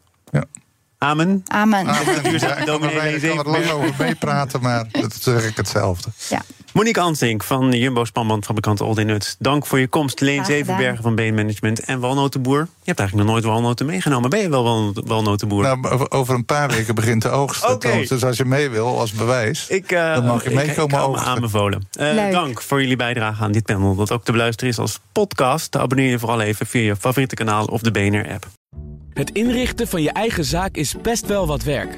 Amen. 1.03 1.41
Amen. 1.47 1.87
Ah, 1.87 2.05
ja, 2.05 2.55
ik 2.55 2.65
kan 2.65 2.83
er, 2.83 3.23
er 3.23 3.49
lang 3.49 3.69
over 3.69 3.93
meepraten, 3.97 4.61
maar 4.61 4.85
dat 4.91 5.13
zeg 5.13 5.45
ik 5.45 5.57
hetzelfde. 5.57 6.09
Ja. 6.29 6.41
Monique 6.73 7.01
Ansink 7.01 7.43
van 7.43 7.71
Jumbo 7.71 8.05
Spanbandfabrikant 8.05 8.81
Old 8.81 9.03
Nuts. 9.03 9.35
Dank 9.39 9.65
voor 9.65 9.79
je 9.79 9.87
komst. 9.87 10.19
Leen. 10.21 10.45
Zevenbergen 10.45 11.03
van 11.03 11.15
Been 11.15 11.33
Management 11.35 11.79
en 11.79 11.99
walnotenboer. 11.99 12.57
Je 12.59 12.65
hebt 12.83 12.99
eigenlijk 12.99 13.27
nog 13.29 13.37
nooit 13.37 13.53
walnoten 13.53 13.85
meegenomen. 13.85 14.29
Ben 14.29 14.39
je 14.39 14.49
wel 14.49 14.63
wal- 14.63 14.93
walnotenboer? 15.05 15.63
Nou, 15.63 16.07
over- 16.09 16.35
een 16.35 16.45
paar 16.45 16.69
weken 16.69 16.95
begint 16.95 17.21
de 17.21 17.29
oogst. 17.29 17.63
Oké. 17.69 17.77
Thomas. 17.89 18.07
Dus 18.07 18.23
als 18.23 18.37
je 18.37 18.45
mee 18.45 18.69
wil 18.69 18.99
als 18.99 19.11
bewijs. 19.11 19.67
ik, 19.67 19.91
eh, 19.91 20.13
dan 20.15 20.25
mag 20.25 20.43
je 20.43 20.49
ik- 20.49 20.55
meekomen 20.55 20.83
ik 20.85 20.91
hou 20.91 21.09
me 21.09 21.15
oogsten. 21.15 21.31
aanbevolen. 21.33 21.87
Eh, 21.91 22.31
dank 22.31 22.61
voor 22.61 22.81
jullie 22.81 22.95
bijdrage 22.95 23.43
aan 23.43 23.51
dit 23.51 23.65
panel. 23.65 23.95
Dat 23.95 24.11
ook 24.11 24.23
te 24.23 24.31
beluisteren 24.31 24.69
is 24.73 24.79
als 24.79 24.99
podcast. 25.11 25.75
Abonneer 25.77 26.09
je 26.09 26.19
vooral 26.19 26.41
even 26.41 26.65
via 26.65 26.81
je 26.81 26.95
favoriete 26.95 27.35
kanaal 27.35 27.65
of 27.65 27.81
de 27.81 27.91
BNR-app. 27.91 28.47
Het 29.13 29.29
inrichten 29.29 29.87
van 29.87 30.01
je 30.01 30.11
eigen 30.11 30.45
zaak 30.45 30.75
is 30.75 30.95
best 31.01 31.25
wel 31.27 31.47
wat 31.47 31.63
werk. 31.63 31.97